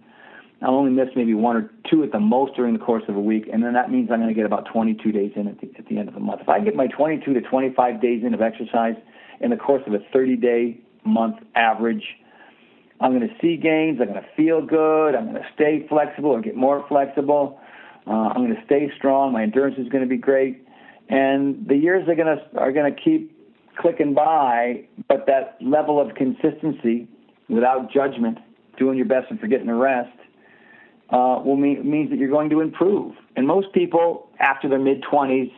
I'll 0.63 0.75
only 0.75 0.93
miss 0.93 1.09
maybe 1.15 1.35
one 1.35 1.57
or 1.57 1.71
two 1.91 2.03
at 2.03 2.13
the 2.13 2.21
most 2.21 2.55
during 2.55 2.73
the 2.73 2.83
course 2.83 3.03
of 3.09 3.17
a 3.17 3.21
week, 3.21 3.49
and 3.53 3.63
then 3.63 3.75
that 3.75 3.91
means 3.91 4.11
I'm 4.11 4.21
going 4.21 4.29
to 4.29 4.35
get 4.35 4.47
about 4.47 4.67
22 4.73 5.13
days 5.13 5.33
in 5.37 5.47
at 5.47 5.61
the, 5.61 5.71
at 5.79 5.87
the 5.87 5.99
end 5.99 6.09
of 6.09 6.15
the 6.15 6.21
month. 6.21 6.41
If 6.41 6.49
I 6.49 6.61
get 6.61 6.75
my 6.75 6.87
22 6.87 7.35
to 7.35 7.41
25 7.43 8.01
days 8.01 8.23
in 8.25 8.33
of 8.33 8.41
exercise 8.41 8.95
in 9.41 9.51
the 9.51 9.57
course 9.57 9.83
of 9.87 9.93
a 9.93 9.99
30 10.13 10.37
day 10.37 10.81
month 11.05 11.37
average, 11.55 12.05
I'm 13.01 13.11
going 13.13 13.29
to 13.29 13.35
see 13.43 13.57
gains. 13.57 14.01
I'm 14.01 14.09
going 14.09 14.23
to 14.23 14.29
feel 14.37 14.65
good. 14.65 15.15
I'm 15.15 15.31
going 15.31 15.43
to 15.43 15.49
stay 15.55 15.87
flexible 15.89 16.31
or 16.31 16.41
get 16.41 16.57
more 16.57 16.85
flexible. 16.89 17.61
Uh, 18.07 18.11
I'm 18.11 18.45
going 18.45 18.55
to 18.55 18.65
stay 18.65 18.91
strong. 18.97 19.33
My 19.33 19.43
endurance 19.43 19.77
is 19.79 19.89
going 19.89 20.05
to 20.05 20.09
be 20.09 20.17
great, 20.17 20.67
and 21.09 21.67
the 21.67 21.77
years 21.77 22.09
are 22.09 22.15
going 22.15 22.39
to 22.39 22.59
are 22.59 22.73
going 22.73 22.95
to 22.95 23.01
keep 23.01 23.34
clicking 23.81 24.15
by, 24.15 24.87
but 25.09 25.27
that 25.27 25.57
level 25.61 26.01
of 26.01 26.15
consistency 26.15 27.09
without 27.49 27.91
judgment, 27.93 28.39
doing 28.79 28.97
your 28.97 29.07
best 29.07 29.31
and 29.31 29.39
forgetting 29.39 29.67
the 29.67 29.75
rest, 29.75 30.17
uh, 31.11 31.41
will 31.45 31.57
mean 31.57 31.89
means 31.89 32.11
that 32.11 32.19
you're 32.19 32.31
going 32.31 32.51
to 32.51 32.61
improve. 32.61 33.15
And 33.37 33.47
most 33.47 33.73
people 33.73 34.29
after 34.41 34.69
their 34.69 34.79
mid 34.79 35.03
20s 35.03 35.53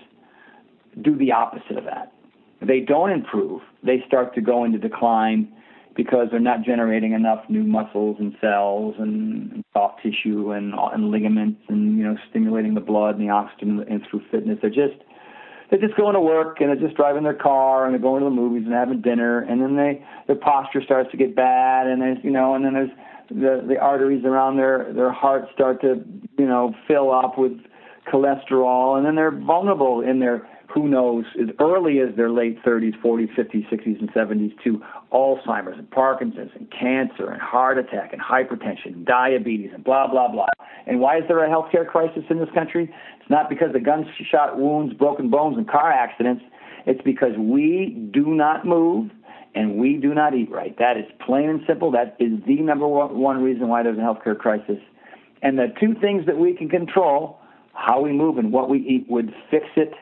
do 1.02 1.16
the 1.16 1.32
opposite 1.32 1.76
of 1.76 1.84
that. 1.84 2.12
They 2.60 2.80
don't 2.80 3.10
improve. 3.10 3.60
They 3.82 4.02
start 4.06 4.34
to 4.34 4.40
go 4.40 4.64
into 4.64 4.78
decline 4.78 5.52
because 5.94 6.28
they're 6.30 6.40
not 6.40 6.62
generating 6.62 7.12
enough 7.12 7.44
new 7.48 7.62
muscles 7.62 8.16
and 8.18 8.34
cells 8.40 8.94
and 8.98 9.64
soft 9.72 10.02
tissue 10.02 10.52
and, 10.52 10.74
and 10.74 11.10
ligaments 11.10 11.60
and 11.68 11.96
you 11.98 12.04
know 12.04 12.16
stimulating 12.30 12.74
the 12.74 12.80
blood 12.80 13.18
and 13.18 13.26
the 13.28 13.32
oxygen 13.32 13.84
and 13.88 14.02
through 14.08 14.22
fitness. 14.30 14.58
They're 14.60 14.70
just 14.70 15.02
they're 15.70 15.80
just 15.80 15.96
going 15.96 16.14
to 16.14 16.20
work 16.20 16.60
and 16.60 16.68
they're 16.68 16.76
just 16.86 16.96
driving 16.96 17.22
their 17.24 17.34
car 17.34 17.84
and 17.84 17.92
they're 17.94 18.00
going 18.00 18.22
to 18.22 18.24
the 18.28 18.34
movies 18.34 18.64
and 18.64 18.74
having 18.74 19.00
dinner 19.00 19.40
and 19.40 19.60
then 19.60 19.76
they 19.76 20.04
their 20.26 20.36
posture 20.36 20.82
starts 20.82 21.10
to 21.10 21.16
get 21.16 21.34
bad 21.34 21.86
and 21.86 22.00
there's 22.00 22.18
you 22.22 22.30
know 22.30 22.54
and 22.54 22.64
then 22.64 22.74
there's 22.74 22.90
the 23.28 23.64
the 23.66 23.78
arteries 23.78 24.24
around 24.24 24.56
their 24.56 24.92
their 24.92 25.12
heart 25.12 25.48
start 25.52 25.80
to 25.80 26.04
you 26.38 26.46
know 26.46 26.74
fill 26.86 27.12
up 27.12 27.38
with 27.38 27.52
cholesterol 28.12 28.96
and 28.96 29.06
then 29.06 29.14
they're 29.14 29.30
vulnerable 29.30 30.00
in 30.00 30.20
their 30.20 30.46
who 30.76 30.88
knows, 30.88 31.24
as 31.40 31.48
early 31.58 32.00
as 32.00 32.14
their 32.16 32.28
late 32.28 32.62
30s, 32.62 33.00
40s, 33.00 33.34
50s, 33.34 33.66
60s, 33.70 33.98
and 33.98 34.12
70s 34.12 34.52
to 34.62 34.82
Alzheimer's 35.10 35.78
and 35.78 35.90
Parkinson's 35.90 36.50
and 36.54 36.70
cancer 36.70 37.30
and 37.30 37.40
heart 37.40 37.78
attack 37.78 38.12
and 38.12 38.20
hypertension, 38.20 38.92
and 38.92 39.06
diabetes, 39.06 39.70
and 39.72 39.82
blah, 39.82 40.06
blah, 40.06 40.30
blah. 40.30 40.46
And 40.86 41.00
why 41.00 41.16
is 41.18 41.24
there 41.28 41.42
a 41.42 41.48
healthcare 41.48 41.86
crisis 41.86 42.24
in 42.28 42.38
this 42.38 42.50
country? 42.52 42.92
It's 43.20 43.30
not 43.30 43.48
because 43.48 43.74
of 43.74 43.84
gunshot 43.84 44.58
wounds, 44.58 44.92
broken 44.92 45.30
bones, 45.30 45.56
and 45.56 45.66
car 45.66 45.90
accidents. 45.90 46.42
It's 46.84 47.00
because 47.02 47.32
we 47.38 48.10
do 48.12 48.26
not 48.26 48.66
move 48.66 49.10
and 49.54 49.78
we 49.78 49.96
do 49.96 50.12
not 50.12 50.34
eat 50.34 50.50
right. 50.50 50.76
That 50.78 50.98
is 50.98 51.06
plain 51.24 51.48
and 51.48 51.60
simple. 51.66 51.90
That 51.90 52.16
is 52.20 52.32
the 52.46 52.56
number 52.56 52.86
one 52.86 53.42
reason 53.42 53.68
why 53.68 53.82
there's 53.82 53.96
a 53.96 54.02
healthcare 54.02 54.38
crisis. 54.38 54.78
And 55.42 55.58
the 55.58 55.68
two 55.80 55.94
things 56.00 56.26
that 56.26 56.36
we 56.36 56.54
can 56.54 56.68
control, 56.68 57.40
how 57.76 58.00
we 58.00 58.12
move 58.12 58.38
and 58.38 58.52
what 58.52 58.68
we 58.68 58.78
eat, 58.78 59.06
would 59.08 59.32
fix 59.50 59.66
it 59.76 59.92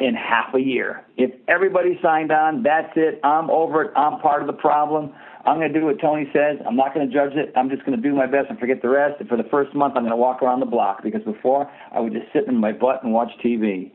in 0.00 0.14
half 0.14 0.54
a 0.54 0.60
year. 0.60 1.04
If 1.16 1.30
everybody 1.46 1.98
signed 2.02 2.32
on, 2.32 2.62
that's 2.62 2.92
it. 2.96 3.20
I'm 3.22 3.50
over 3.50 3.82
it. 3.82 3.92
I'm 3.96 4.20
part 4.20 4.40
of 4.40 4.46
the 4.46 4.54
problem. 4.54 5.12
I'm 5.44 5.58
going 5.58 5.72
to 5.72 5.78
do 5.78 5.86
what 5.86 6.00
Tony 6.00 6.28
says. 6.32 6.58
I'm 6.66 6.76
not 6.76 6.94
going 6.94 7.08
to 7.08 7.12
judge 7.12 7.34
it. 7.34 7.52
I'm 7.56 7.70
just 7.70 7.84
going 7.84 8.00
to 8.00 8.02
do 8.02 8.14
my 8.14 8.26
best 8.26 8.50
and 8.50 8.58
forget 8.58 8.82
the 8.82 8.88
rest. 8.88 9.20
And 9.20 9.28
for 9.28 9.36
the 9.36 9.48
first 9.50 9.74
month, 9.74 9.94
I'm 9.96 10.02
going 10.02 10.10
to 10.10 10.16
walk 10.16 10.42
around 10.42 10.60
the 10.60 10.66
block 10.66 11.02
because 11.02 11.22
before 11.22 11.70
I 11.92 12.00
would 12.00 12.12
just 12.12 12.26
sit 12.32 12.46
in 12.46 12.56
my 12.56 12.72
butt 12.72 13.02
and 13.02 13.12
watch 13.12 13.30
TV. 13.44 13.90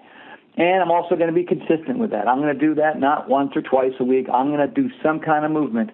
And 0.57 0.81
I'm 0.81 0.91
also 0.91 1.15
going 1.15 1.27
to 1.27 1.33
be 1.33 1.43
consistent 1.43 1.99
with 1.99 2.11
that. 2.11 2.27
I'm 2.27 2.39
going 2.39 2.53
to 2.53 2.59
do 2.59 2.75
that 2.75 2.99
not 2.99 3.29
once 3.29 3.51
or 3.55 3.61
twice 3.61 3.93
a 3.99 4.03
week. 4.03 4.27
I'm 4.33 4.47
going 4.47 4.67
to 4.67 4.73
do 4.73 4.89
some 5.03 5.19
kind 5.19 5.43
of 5.43 5.51
movement 5.51 5.91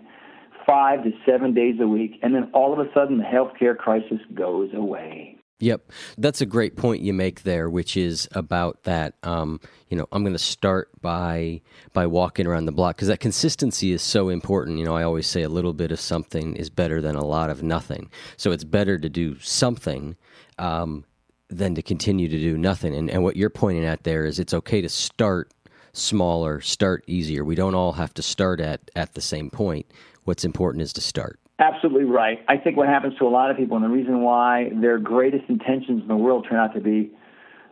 five 0.66 1.04
to 1.04 1.12
seven 1.26 1.54
days 1.54 1.76
a 1.82 1.88
week. 1.88 2.20
And 2.22 2.36
then 2.36 2.50
all 2.54 2.72
of 2.72 2.80
a 2.80 2.92
sudden, 2.94 3.18
the 3.18 3.24
healthcare 3.24 3.76
crisis 3.76 4.20
goes 4.34 4.70
away. 4.74 5.41
Yep, 5.62 5.92
that's 6.18 6.42
a 6.42 6.48
great 6.48 6.76
point 6.76 7.04
you 7.04 7.14
make 7.14 7.44
there, 7.44 7.70
which 7.70 7.96
is 7.96 8.28
about 8.32 8.82
that. 8.84 9.14
Um, 9.22 9.62
you 9.90 9.98
know, 9.98 10.08
I'm 10.12 10.24
going 10.24 10.34
to 10.34 10.40
start 10.40 10.90
by 11.02 11.62
by 11.94 12.08
walking 12.08 12.48
around 12.48 12.66
the 12.66 12.72
block 12.72 12.96
because 12.96 13.10
that 13.10 13.20
consistency 13.20 13.92
is 13.92 14.02
so 14.02 14.30
important. 14.30 14.80
You 14.80 14.86
know, 14.86 14.96
I 14.96 15.04
always 15.04 15.28
say 15.28 15.44
a 15.44 15.50
little 15.50 15.74
bit 15.74 15.92
of 15.92 16.00
something 16.00 16.56
is 16.56 16.72
better 16.72 17.00
than 17.00 17.16
a 17.16 17.24
lot 17.24 17.52
of 17.52 17.62
nothing. 17.62 18.10
So 18.38 18.52
it's 18.52 18.64
better 18.64 18.98
to 18.98 19.08
do 19.08 19.38
something 19.40 20.16
um, 20.58 21.06
than 21.48 21.76
to 21.76 21.84
continue 21.84 22.28
to 22.28 22.40
do 22.40 22.58
nothing. 22.58 22.96
And, 22.96 23.12
and 23.12 23.22
what 23.22 23.36
you're 23.36 23.52
pointing 23.52 23.86
at 23.86 24.04
there 24.04 24.26
is 24.26 24.40
it's 24.40 24.56
okay 24.56 24.82
to 24.82 24.90
start 24.90 25.54
smaller, 25.94 26.60
start 26.62 27.04
easier. 27.06 27.46
We 27.46 27.54
don't 27.56 27.76
all 27.76 27.94
have 27.94 28.16
to 28.16 28.24
start 28.24 28.60
at 28.62 28.90
at 28.96 29.14
the 29.14 29.22
same 29.22 29.52
point. 29.52 29.86
What's 30.24 30.44
important 30.44 30.82
is 30.82 30.94
to 30.94 31.02
start. 31.02 31.41
Absolutely 31.62 32.06
right. 32.06 32.40
I 32.48 32.58
think 32.58 32.76
what 32.76 32.88
happens 32.88 33.16
to 33.20 33.26
a 33.26 33.30
lot 33.30 33.52
of 33.52 33.58
people, 33.58 33.78
and 33.78 33.86
the 33.86 33.90
reason 33.90 34.22
why 34.22 34.72
their 34.74 34.98
greatest 34.98 35.44
intentions 35.48 36.02
in 36.02 36.08
the 36.08 36.16
world 36.16 36.48
turn 36.50 36.58
out 36.58 36.74
to 36.74 36.82
be 36.82 37.12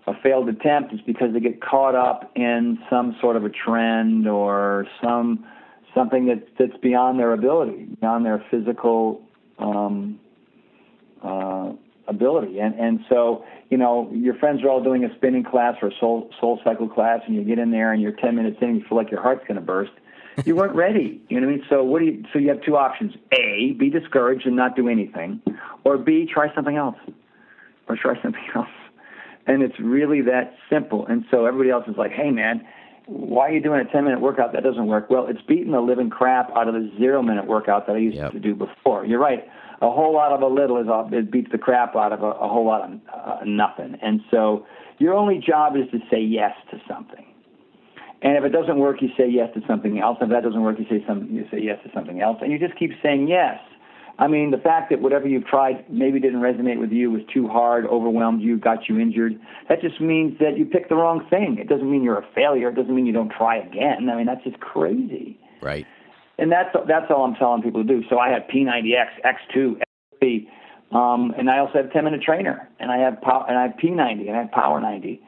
a 0.06 0.14
failed 0.22 0.48
attempt, 0.48 0.94
is 0.94 1.00
because 1.08 1.34
they 1.34 1.40
get 1.40 1.60
caught 1.60 1.96
up 1.96 2.32
in 2.36 2.78
some 2.88 3.18
sort 3.20 3.36
of 3.36 3.46
a 3.46 3.50
trend 3.50 4.28
or 4.28 4.86
some 5.04 5.44
something 5.96 6.28
that 6.28 6.48
that's 6.60 6.78
beyond 6.84 7.20
their 7.20 7.34
ability, 7.34 7.88
beyond 8.00 8.24
their 8.28 8.46
physical 8.52 9.24
um, 9.58 10.20
uh, 11.24 11.72
ability. 12.08 12.60
And 12.60 12.76
and 12.80 13.00
so 13.10 13.44
you 13.72 13.78
know 13.78 14.08
your 14.14 14.36
friends 14.36 14.62
are 14.64 14.70
all 14.70 14.84
doing 14.84 15.04
a 15.04 15.16
spinning 15.16 15.44
class 15.44 15.78
or 15.82 15.88
a 15.88 15.94
soul 16.00 16.30
soul 16.40 16.60
cycle 16.64 16.88
class, 16.88 17.22
and 17.26 17.36
you 17.36 17.44
get 17.44 17.58
in 17.58 17.72
there 17.72 17.92
and 17.92 18.04
you're 18.04 18.12
10 18.12 18.36
minutes 18.36 18.58
in, 18.62 18.76
you 18.76 18.84
feel 18.88 19.00
like 19.00 19.10
your 19.10 19.24
heart's 19.24 19.42
going 19.48 19.60
to 19.60 19.66
burst 19.66 19.94
you 20.46 20.56
weren't 20.56 20.76
ready. 20.76 21.22
You 21.30 21.40
know 21.40 21.48
what 21.48 21.54
I 21.54 21.58
mean? 21.58 21.66
So 21.70 21.84
what 21.84 22.00
do 22.00 22.06
you? 22.06 22.24
So 22.34 22.40
you 22.40 22.50
have 22.50 22.62
two 22.62 22.78
options: 22.78 23.14
A, 23.32 23.74
be 23.78 23.90
discouraged 23.90 24.46
and 24.46 24.56
not 24.56 24.76
do 24.76 24.88
anything, 24.88 25.42
or 25.84 25.98
B, 25.98 26.28
try 26.32 26.54
something 26.54 26.76
else, 26.76 26.98
or 27.88 27.96
try 27.96 28.22
something 28.22 28.44
else. 28.56 28.68
And 29.48 29.64
it's 29.64 29.80
really 29.80 30.22
that 30.22 30.56
simple. 30.70 31.06
And 31.08 31.26
so 31.32 31.46
everybody 31.46 31.70
else 31.70 31.86
is 31.88 31.98
like, 31.98 32.12
"Hey, 32.12 32.32
man, 32.32 32.66
why 33.06 33.50
are 33.50 33.52
you 33.52 33.62
doing 33.62 33.80
a 33.80 33.92
10 33.92 34.04
minute 34.04 34.22
workout 34.22 34.54
that 34.54 34.64
doesn't 34.64 34.88
work?" 34.88 35.10
Well, 35.10 35.28
it's 35.28 35.42
beating 35.48 35.72
the 35.72 35.82
living 35.82 36.10
crap 36.10 36.52
out 36.56 36.68
of 36.68 36.74
the 36.74 36.92
zero 36.98 37.22
minute 37.22 37.48
workout 37.48 37.88
that 37.88 37.96
I 37.96 38.00
used 38.00 38.18
yep. 38.18 38.32
to 38.32 38.40
do 38.40 38.56
before. 38.56 39.06
You're 39.06 39.20
right. 39.20 39.48
A 39.82 39.90
whole 39.90 40.14
lot 40.14 40.34
of 40.34 40.42
a 40.42 40.48
little 40.48 40.78
is 40.78 40.88
it 41.14 41.32
beats 41.32 41.52
the 41.52 41.58
crap 41.58 41.96
out 41.96 42.12
of 42.12 42.22
a, 42.22 42.32
a 42.32 42.50
whole 42.50 42.66
lot 42.66 42.82
of 42.82 43.00
uh, 43.14 43.38
nothing. 43.46 43.98
And 44.02 44.20
so 44.30 44.66
your 44.98 45.14
only 45.14 45.40
job 45.40 45.78
is 45.78 45.90
to 45.92 46.00
say 46.12 46.20
yes 46.20 46.52
to 46.72 46.82
something. 46.86 47.26
And 48.22 48.38
if 48.38 48.44
it 48.44 48.50
doesn't 48.50 48.78
work, 48.78 49.02
you 49.02 49.10
say 49.18 49.30
yes 49.30 49.50
to 49.54 49.62
something 49.66 50.00
else. 50.00 50.18
If 50.22 50.30
that 50.30 50.44
doesn't 50.44 50.62
work, 50.62 50.78
you 50.78 50.86
say 50.90 51.04
some, 51.08 51.30
you 51.32 51.46
say 51.52 51.62
yes 51.62 51.80
to 51.86 51.92
something 51.94 52.22
else, 52.22 52.38
and 52.42 52.52
you 52.52 52.60
just 52.60 52.78
keep 52.78 52.92
saying 53.02 53.28
yes. 53.28 53.58
I 54.18 54.28
mean, 54.28 54.52
the 54.52 54.58
fact 54.58 54.90
that 54.90 55.02
whatever 55.02 55.30
you've 55.30 55.46
tried 55.46 55.90
maybe 55.90 56.20
didn't 56.20 56.42
resonate 56.42 56.78
with 56.78 56.92
you, 56.92 57.10
was 57.10 57.22
too 57.34 57.48
hard, 57.48 57.86
overwhelmed 57.86 58.42
you, 58.42 58.58
got 58.60 58.90
you 58.90 59.00
injured. 59.00 59.40
That 59.70 59.80
just 59.80 60.02
means 60.02 60.38
that 60.40 60.58
you 60.58 60.66
picked 60.66 60.90
the 60.90 60.96
wrong 60.96 61.26
thing. 61.30 61.58
It 61.58 61.70
doesn't 61.70 61.90
mean 61.90 62.04
you're 62.04 62.20
a 62.20 62.28
failure. 62.36 62.68
It 62.68 62.76
doesn't 62.76 62.94
mean 62.94 63.06
you 63.06 63.14
don't 63.14 63.32
try 63.32 63.58
again. 63.58 64.10
I 64.10 64.18
mean, 64.18 64.26
that's 64.26 64.44
just 64.44 64.60
crazy. 64.60 65.40
Right. 65.62 65.86
and 66.38 66.52
that's 66.52 66.70
that's 66.88 67.06
all 67.10 67.26
I'm 67.26 67.36
telling 67.36 67.62
people 67.62 67.84
to 67.84 67.88
do. 67.88 68.04
So 68.10 68.18
I 68.18 68.30
have 68.30 68.44
P90X, 68.54 69.08
X2, 69.26 69.82
X3, 70.22 70.48
um, 70.96 71.34
and 71.38 71.50
I 71.50 71.60
also 71.60 71.74
have 71.76 71.92
10 71.92 72.04
minute 72.04 72.22
trainer, 72.22 72.68
and 72.80 72.92
I 72.92 72.98
have 72.98 73.22
power, 73.22 73.46
and 73.48 73.58
I 73.58 73.64
have 73.64 73.76
P90, 73.82 74.28
and 74.28 74.36
I 74.36 74.42
have 74.42 74.52
Power 74.52 74.82
90. 74.82 75.22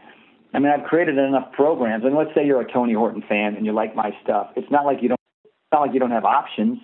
I 0.54 0.60
mean, 0.60 0.72
I've 0.72 0.86
created 0.86 1.18
enough 1.18 1.52
programs. 1.54 2.04
And 2.04 2.16
let's 2.16 2.32
say 2.36 2.46
you're 2.46 2.62
a 2.62 2.72
Tony 2.72 2.94
Horton 2.94 3.24
fan 3.28 3.56
and 3.56 3.66
you 3.66 3.74
like 3.74 3.96
my 3.96 4.12
stuff. 4.24 4.50
It's 4.56 4.70
not 4.70 4.86
like 4.86 5.02
you 5.02 5.10
don't. 5.10 5.20
It's 5.46 5.72
not 5.72 5.82
like 5.82 5.94
you 5.94 6.00
don't 6.00 6.12
have 6.12 6.26
options. 6.26 6.80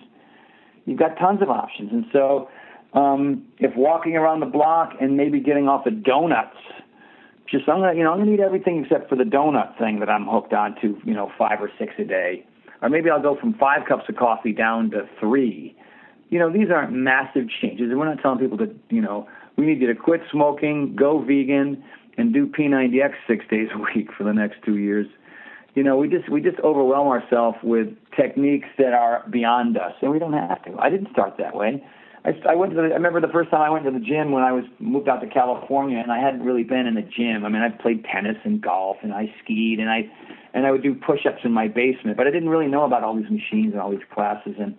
You've 0.86 0.98
got 0.98 1.18
tons 1.18 1.42
of 1.42 1.50
options. 1.50 1.90
And 1.92 2.06
so, 2.12 2.48
um, 2.94 3.44
if 3.58 3.76
walking 3.76 4.16
around 4.16 4.40
the 4.40 4.46
block 4.46 4.94
and 5.00 5.16
maybe 5.16 5.40
getting 5.40 5.68
off 5.68 5.84
of 5.84 6.02
donuts, 6.02 6.56
just 7.50 7.68
I'm 7.68 7.80
gonna, 7.80 7.94
you 7.94 8.02
know, 8.04 8.12
I'm 8.12 8.18
gonna 8.18 8.32
eat 8.32 8.40
everything 8.40 8.82
except 8.82 9.08
for 9.08 9.16
the 9.16 9.24
donut 9.24 9.76
thing 9.78 10.00
that 10.00 10.08
I'm 10.08 10.26
hooked 10.26 10.52
on 10.52 10.74
to, 10.80 10.98
you 11.04 11.14
know, 11.14 11.30
five 11.38 11.60
or 11.60 11.70
six 11.78 11.92
a 11.98 12.04
day, 12.04 12.46
or 12.80 12.88
maybe 12.88 13.10
I'll 13.10 13.22
go 13.22 13.36
from 13.38 13.54
five 13.54 13.86
cups 13.86 14.04
of 14.08 14.16
coffee 14.16 14.52
down 14.52 14.90
to 14.92 15.08
three. 15.20 15.76
You 16.30 16.38
know, 16.38 16.52
these 16.52 16.68
aren't 16.70 16.92
massive 16.92 17.44
changes, 17.60 17.90
and 17.90 17.98
we're 17.98 18.04
not 18.04 18.20
telling 18.20 18.38
people 18.38 18.58
to, 18.58 18.74
you 18.90 19.00
know, 19.00 19.26
we 19.56 19.66
need 19.66 19.80
you 19.80 19.86
to 19.86 19.94
quit 19.94 20.20
smoking, 20.30 20.94
go 20.94 21.20
vegan, 21.20 21.82
and 22.18 22.34
do 22.34 22.46
P90X 22.46 23.12
six 23.26 23.44
days 23.50 23.68
a 23.74 23.78
week 23.94 24.08
for 24.16 24.24
the 24.24 24.34
next 24.34 24.56
two 24.64 24.76
years. 24.76 25.06
You 25.74 25.84
know, 25.84 25.96
we 25.96 26.08
just 26.08 26.28
we 26.28 26.40
just 26.40 26.58
overwhelm 26.60 27.06
ourselves 27.08 27.56
with 27.62 27.88
techniques 28.16 28.68
that 28.78 28.92
are 28.92 29.24
beyond 29.30 29.78
us, 29.78 29.92
and 30.02 30.10
we 30.10 30.18
don't 30.18 30.32
have 30.32 30.62
to. 30.64 30.76
I 30.78 30.90
didn't 30.90 31.10
start 31.12 31.36
that 31.38 31.54
way. 31.54 31.84
I, 32.24 32.30
I 32.50 32.54
went 32.56 32.72
to 32.72 32.76
the, 32.76 32.82
I 32.82 32.98
remember 32.98 33.20
the 33.20 33.32
first 33.32 33.50
time 33.50 33.62
I 33.62 33.70
went 33.70 33.84
to 33.84 33.92
the 33.92 34.00
gym 34.00 34.32
when 34.32 34.42
I 34.42 34.50
was 34.50 34.64
moved 34.80 35.08
out 35.08 35.20
to 35.20 35.28
California, 35.28 35.98
and 35.98 36.10
I 36.10 36.18
hadn't 36.18 36.42
really 36.42 36.64
been 36.64 36.86
in 36.86 36.96
a 36.96 37.02
gym. 37.02 37.44
I 37.44 37.48
mean, 37.48 37.62
I 37.62 37.68
played 37.68 38.04
tennis 38.04 38.36
and 38.44 38.60
golf, 38.60 38.96
and 39.02 39.12
I 39.12 39.32
skied, 39.42 39.78
and 39.78 39.88
I 39.88 40.10
and 40.52 40.66
I 40.66 40.72
would 40.72 40.82
do 40.82 40.94
push-ups 40.94 41.42
in 41.44 41.52
my 41.52 41.68
basement, 41.68 42.16
but 42.16 42.26
I 42.26 42.30
didn't 42.30 42.48
really 42.48 42.66
know 42.66 42.84
about 42.84 43.04
all 43.04 43.14
these 43.14 43.30
machines 43.30 43.72
and 43.72 43.80
all 43.80 43.90
these 43.90 44.06
classes. 44.12 44.54
And 44.58 44.74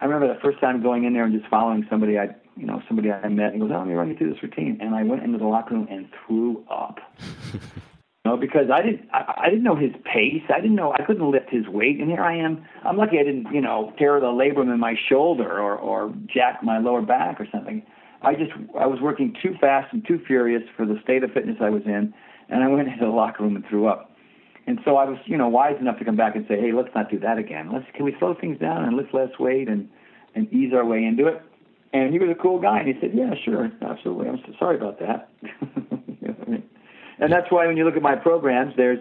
I 0.00 0.04
remember 0.04 0.32
the 0.32 0.40
first 0.40 0.60
time 0.60 0.82
going 0.82 1.04
in 1.04 1.14
there 1.14 1.24
and 1.24 1.36
just 1.36 1.50
following 1.50 1.84
somebody 1.90 2.18
I 2.18 2.28
you 2.56 2.66
know, 2.66 2.82
somebody 2.88 3.12
I 3.12 3.28
met 3.28 3.52
and 3.52 3.60
goes, 3.60 3.70
"Oh, 3.72 3.78
let 3.78 3.86
me 3.86 3.94
run 3.94 4.08
you 4.08 4.16
through 4.16 4.32
this 4.32 4.42
routine," 4.42 4.78
and 4.80 4.94
I 4.94 5.02
went 5.02 5.22
into 5.22 5.38
the 5.38 5.46
locker 5.46 5.74
room 5.74 5.86
and 5.90 6.08
threw 6.26 6.64
up. 6.70 6.98
you 7.52 7.60
know, 8.24 8.36
because 8.36 8.70
I 8.72 8.82
didn't, 8.82 9.08
I, 9.12 9.42
I 9.44 9.50
didn't 9.50 9.64
know 9.64 9.76
his 9.76 9.92
pace. 10.04 10.42
I 10.52 10.60
didn't 10.60 10.76
know 10.76 10.92
I 10.92 11.02
couldn't 11.02 11.30
lift 11.30 11.50
his 11.50 11.68
weight, 11.68 12.00
and 12.00 12.10
here 12.10 12.22
I 12.22 12.36
am. 12.36 12.64
I'm 12.84 12.96
lucky 12.96 13.18
I 13.18 13.24
didn't, 13.24 13.52
you 13.52 13.60
know, 13.60 13.92
tear 13.98 14.18
the 14.20 14.26
labrum 14.26 14.72
in 14.72 14.80
my 14.80 14.94
shoulder 15.08 15.60
or 15.60 15.76
or 15.76 16.14
jack 16.26 16.62
my 16.62 16.78
lower 16.78 17.02
back 17.02 17.40
or 17.40 17.46
something. 17.52 17.82
I 18.22 18.34
just, 18.34 18.52
I 18.78 18.86
was 18.86 19.00
working 19.00 19.34
too 19.42 19.54
fast 19.60 19.92
and 19.92 20.04
too 20.06 20.20
furious 20.26 20.62
for 20.76 20.86
the 20.86 20.98
state 21.02 21.22
of 21.22 21.32
fitness 21.32 21.58
I 21.60 21.70
was 21.70 21.82
in, 21.84 22.14
and 22.48 22.64
I 22.64 22.68
went 22.68 22.88
into 22.88 23.04
the 23.04 23.10
locker 23.10 23.42
room 23.42 23.56
and 23.56 23.64
threw 23.66 23.86
up. 23.86 24.12
And 24.66 24.80
so 24.84 24.96
I 24.96 25.04
was, 25.04 25.18
you 25.26 25.36
know, 25.36 25.46
wise 25.46 25.76
enough 25.80 25.98
to 25.98 26.04
come 26.04 26.16
back 26.16 26.34
and 26.34 26.44
say, 26.48 26.60
"Hey, 26.60 26.72
let's 26.72 26.92
not 26.94 27.10
do 27.10 27.18
that 27.20 27.38
again. 27.38 27.70
Let's 27.72 27.86
can 27.94 28.04
we 28.04 28.16
slow 28.18 28.34
things 28.34 28.58
down 28.58 28.84
and 28.84 28.96
lift 28.96 29.14
less 29.14 29.38
weight 29.38 29.68
and 29.68 29.88
and 30.34 30.52
ease 30.52 30.72
our 30.74 30.84
way 30.84 31.04
into 31.04 31.28
it." 31.28 31.42
And 31.92 32.12
he 32.12 32.18
was 32.18 32.28
a 32.30 32.34
cool 32.34 32.60
guy, 32.60 32.80
and 32.80 32.88
he 32.88 32.94
said, 33.00 33.12
"Yeah, 33.14 33.34
sure, 33.44 33.70
absolutely. 33.82 34.28
I'm 34.28 34.38
so 34.44 34.52
sorry 34.58 34.76
about 34.76 34.98
that." 35.00 35.30
And 37.18 37.32
that's 37.32 37.50
why 37.50 37.66
when 37.66 37.76
you 37.76 37.84
look 37.84 37.96
at 37.96 38.02
my 38.02 38.16
programs, 38.16 38.74
there's 38.76 38.98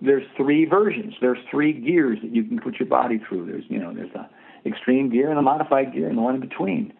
there's 0.00 0.24
three 0.36 0.64
versions. 0.64 1.14
There's 1.20 1.38
three 1.50 1.72
gears 1.72 2.18
that 2.22 2.34
you 2.34 2.42
can 2.42 2.58
put 2.58 2.80
your 2.80 2.88
body 2.88 3.20
through. 3.28 3.46
There's 3.46 3.64
you 3.68 3.78
know 3.78 3.94
there's 3.94 4.12
the 4.12 4.28
extreme 4.68 5.10
gear 5.10 5.28
and 5.28 5.38
the 5.38 5.42
modified 5.42 5.92
gear 5.92 6.08
and 6.08 6.18
the 6.18 6.22
one 6.22 6.34
in 6.34 6.40
between. 6.40 6.92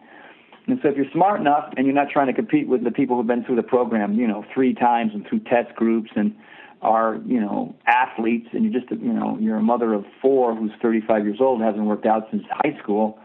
And 0.67 0.79
so 0.81 0.87
if 0.87 0.95
you're 0.95 1.11
smart 1.11 1.41
enough 1.41 1.73
and 1.75 1.85
you're 1.85 1.95
not 1.95 2.09
trying 2.09 2.27
to 2.27 2.33
compete 2.33 2.69
with 2.69 2.85
the 2.85 2.91
people 2.91 3.17
who've 3.17 3.27
been 3.27 3.43
through 3.43 3.57
the 3.57 3.63
program, 3.63 4.13
you 4.13 4.25
know, 4.25 4.45
three 4.53 4.73
times 4.73 5.11
and 5.13 5.27
through 5.27 5.39
test 5.39 5.75
groups 5.75 6.11
and 6.15 6.33
are, 6.81 7.19
you 7.25 7.39
know, 7.39 7.75
athletes 7.85 8.47
and 8.53 8.63
you're 8.63 8.81
just, 8.81 8.89
you 8.91 9.11
know, 9.11 9.37
you're 9.41 9.57
a 9.57 9.61
mother 9.61 9.93
of 9.93 10.05
four 10.21 10.55
who's 10.55 10.71
35 10.81 11.25
years 11.25 11.37
old, 11.41 11.61
hasn't 11.61 11.83
worked 11.83 12.05
out 12.05 12.27
since 12.31 12.43
high 12.49 12.77
school, 12.81 13.19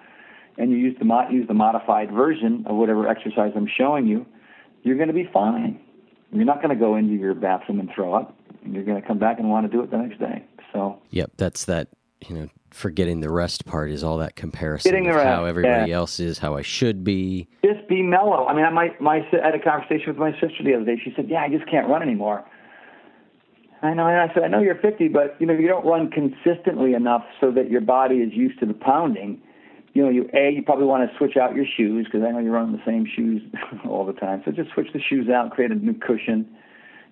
and 0.59 0.73
you 0.73 0.77
use 0.77 0.97
the 0.99 1.05
mod, 1.05 1.33
use 1.33 1.47
the 1.47 1.55
modified 1.55 2.11
version 2.11 2.65
of 2.67 2.77
whatever 2.77 3.09
exercise 3.09 3.53
I'm 3.57 3.69
showing 3.69 4.07
you, 4.07 4.27
you're 4.83 4.97
going 4.97 5.09
to 5.09 5.15
be 5.15 5.29
fine. 5.33 5.81
You're 6.33 6.45
not 6.45 6.57
going 6.57 6.77
to 6.77 6.81
go 6.81 6.97
into 6.97 7.15
your 7.15 7.35
bathroom 7.35 7.81
and 7.81 7.89
throw 7.95 8.13
up. 8.13 8.37
You're 8.65 8.85
going 8.85 9.01
to 9.01 9.07
come 9.07 9.19
back 9.19 9.39
and 9.39 9.49
want 9.49 9.71
to 9.71 9.73
do 9.75 9.83
it 9.83 9.91
the 9.91 9.97
next 9.97 10.19
day. 10.19 10.45
So. 10.73 11.01
Yep, 11.11 11.33
that's 11.37 11.65
that. 11.67 11.89
You 12.29 12.35
know, 12.35 12.49
forgetting 12.71 13.21
the 13.21 13.31
rest 13.31 13.65
part 13.65 13.91
is 13.91 14.03
all 14.03 14.19
that 14.19 14.35
comparison 14.35 15.07
of 15.07 15.15
rest, 15.15 15.25
how 15.25 15.45
everybody 15.45 15.91
yeah. 15.91 15.97
else 15.97 16.19
is, 16.19 16.39
how 16.39 16.57
I 16.57 16.63
should 16.63 17.05
be. 17.05 17.47
Just 17.65 17.89
be 17.89 18.03
mellow. 18.03 18.45
I 18.47 18.55
mean, 18.55 18.65
I 18.65 18.71
my 18.71 18.89
my 18.99 19.19
I 19.19 19.47
had 19.47 19.55
a 19.55 19.61
conversation 19.61 20.09
with 20.09 20.17
my 20.17 20.33
sister 20.33 20.65
the 20.65 20.75
other 20.75 20.85
day. 20.85 21.01
She 21.03 21.13
said, 21.15 21.29
"Yeah, 21.29 21.43
I 21.43 21.49
just 21.49 21.71
can't 21.71 21.89
run 21.89 22.03
anymore." 22.03 22.45
I 23.83 23.95
know, 23.95 24.09
and 24.09 24.19
I 24.19 24.35
said, 24.35 24.43
"I 24.43 24.49
know 24.49 24.61
you're 24.61 24.75
50, 24.75 25.07
but 25.07 25.37
you 25.39 25.47
know 25.47 25.53
you 25.53 25.69
don't 25.69 25.87
run 25.87 26.11
consistently 26.11 26.95
enough 26.95 27.25
so 27.41 27.53
that 27.53 27.71
your 27.71 27.83
body 27.83 28.17
is 28.17 28.33
used 28.33 28.59
to 28.59 28.67
the 28.67 28.75
pounding." 28.75 29.41
You 29.99 30.05
know, 30.05 30.11
you 30.11 30.31
a 30.33 30.53
you 30.53 30.63
probably 30.63 30.85
want 30.85 31.11
to 31.11 31.19
switch 31.19 31.37
out 31.37 31.57
your 31.57 31.65
shoes 31.77 32.07
because 32.07 32.25
I 32.25 32.31
know 32.31 32.39
you're 32.39 32.53
running 32.53 32.71
the 32.71 32.83
same 32.87 33.05
shoes 33.05 33.43
all 33.85 34.07
the 34.07 34.13
time. 34.13 34.43
So 34.45 34.53
just 34.53 34.71
switch 34.71 34.87
the 34.93 35.01
shoes 35.01 35.29
out, 35.29 35.51
create 35.51 35.73
a 35.73 35.75
new 35.75 35.95
cushion. 35.95 36.47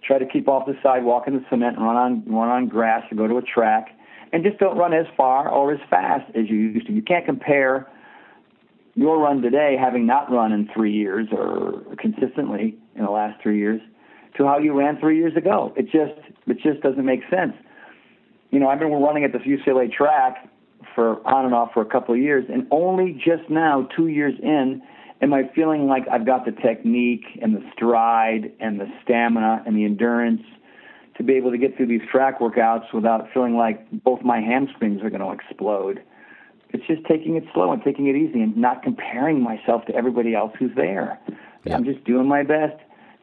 Try 0.06 0.18
to 0.18 0.24
keep 0.24 0.46
off 0.46 0.66
the 0.66 0.76
sidewalk 0.84 1.24
in 1.26 1.34
the 1.34 1.44
cement, 1.50 1.76
and 1.78 1.84
run 1.84 1.96
on 1.96 2.22
run 2.32 2.48
on 2.48 2.68
grass, 2.68 3.02
or 3.10 3.16
go 3.16 3.26
to 3.26 3.38
a 3.38 3.42
track, 3.42 3.88
and 4.32 4.44
just 4.44 4.58
don't 4.58 4.78
run 4.78 4.92
as 4.92 5.06
far 5.16 5.48
or 5.48 5.72
as 5.72 5.80
fast 5.90 6.30
as 6.36 6.48
you 6.48 6.58
used 6.58 6.86
to. 6.86 6.92
You 6.92 7.02
can't 7.02 7.26
compare 7.26 7.90
your 8.94 9.18
run 9.18 9.42
today, 9.42 9.76
having 9.76 10.06
not 10.06 10.30
run 10.30 10.52
in 10.52 10.68
three 10.72 10.92
years 10.92 11.26
or 11.32 11.82
consistently 11.98 12.78
in 12.94 13.04
the 13.04 13.10
last 13.10 13.42
three 13.42 13.58
years, 13.58 13.80
to 14.36 14.46
how 14.46 14.58
you 14.58 14.78
ran 14.78 14.96
three 15.00 15.18
years 15.18 15.36
ago. 15.36 15.74
It 15.76 15.86
just 15.86 16.20
it 16.46 16.58
just 16.62 16.82
doesn't 16.82 17.04
make 17.04 17.22
sense. 17.28 17.54
You 18.52 18.60
know, 18.60 18.68
I've 18.68 18.78
been 18.78 18.92
running 18.92 19.24
at 19.24 19.32
this 19.32 19.42
UCLA 19.42 19.90
track 19.92 20.48
for 20.96 21.24
on 21.24 21.44
and 21.44 21.54
off 21.54 21.70
for 21.72 21.82
a 21.82 21.86
couple 21.86 22.14
of 22.14 22.20
years, 22.20 22.46
and 22.52 22.66
only 22.72 23.12
just 23.12 23.48
now, 23.48 23.88
two 23.94 24.08
years 24.08 24.34
in, 24.42 24.82
am 25.22 25.32
I 25.32 25.48
feeling 25.54 25.86
like 25.86 26.02
I've 26.10 26.26
got 26.26 26.44
the 26.44 26.50
technique 26.50 27.24
and 27.40 27.54
the 27.54 27.62
stride 27.72 28.52
and 28.58 28.80
the 28.80 28.86
stamina 29.04 29.62
and 29.64 29.76
the 29.76 29.84
endurance 29.84 30.42
to 31.16 31.22
be 31.22 31.34
able 31.34 31.50
to 31.50 31.58
get 31.58 31.76
through 31.76 31.86
these 31.86 32.02
track 32.10 32.40
workouts 32.40 32.92
without 32.92 33.28
feeling 33.32 33.56
like 33.56 33.88
both 34.02 34.22
my 34.22 34.40
hamstrings 34.40 35.02
are 35.02 35.10
going 35.10 35.22
to 35.22 35.30
explode. 35.30 36.02
It's 36.70 36.86
just 36.86 37.04
taking 37.06 37.36
it 37.36 37.44
slow 37.54 37.72
and 37.72 37.82
taking 37.84 38.08
it 38.08 38.16
easy 38.16 38.40
and 38.40 38.56
not 38.56 38.82
comparing 38.82 39.40
myself 39.40 39.84
to 39.86 39.94
everybody 39.94 40.34
else 40.34 40.52
who's 40.58 40.74
there. 40.74 41.18
Yeah. 41.64 41.76
I'm 41.76 41.84
just 41.84 42.04
doing 42.04 42.26
my 42.26 42.42
best, 42.42 42.76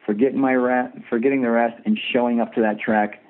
forgetting 0.06 0.40
my 0.40 0.54
rest, 0.54 0.96
forgetting 1.10 1.42
the 1.42 1.50
rest, 1.50 1.80
and 1.84 1.98
showing 2.12 2.40
up 2.40 2.54
to 2.54 2.60
that 2.62 2.80
track 2.80 3.20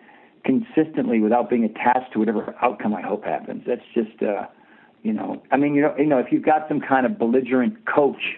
consistently 0.45 1.21
without 1.21 1.49
being 1.49 1.65
attached 1.65 2.13
to 2.13 2.19
whatever 2.19 2.55
outcome 2.63 2.95
I 2.95 3.03
hope 3.03 3.25
happens. 3.25 3.63
That's 3.67 3.83
just, 3.95 4.23
uh, 4.23 4.47
you 5.03 5.13
know, 5.13 5.43
I 5.51 5.57
mean, 5.57 5.75
you 5.75 5.83
know, 5.83 5.95
you 5.99 6.07
know, 6.07 6.19
if 6.19 6.27
you've 6.31 6.45
got 6.45 6.69
some 6.69 6.81
kind 6.81 7.07
of 7.07 7.19
belligerent 7.19 7.87
coach 7.87 8.37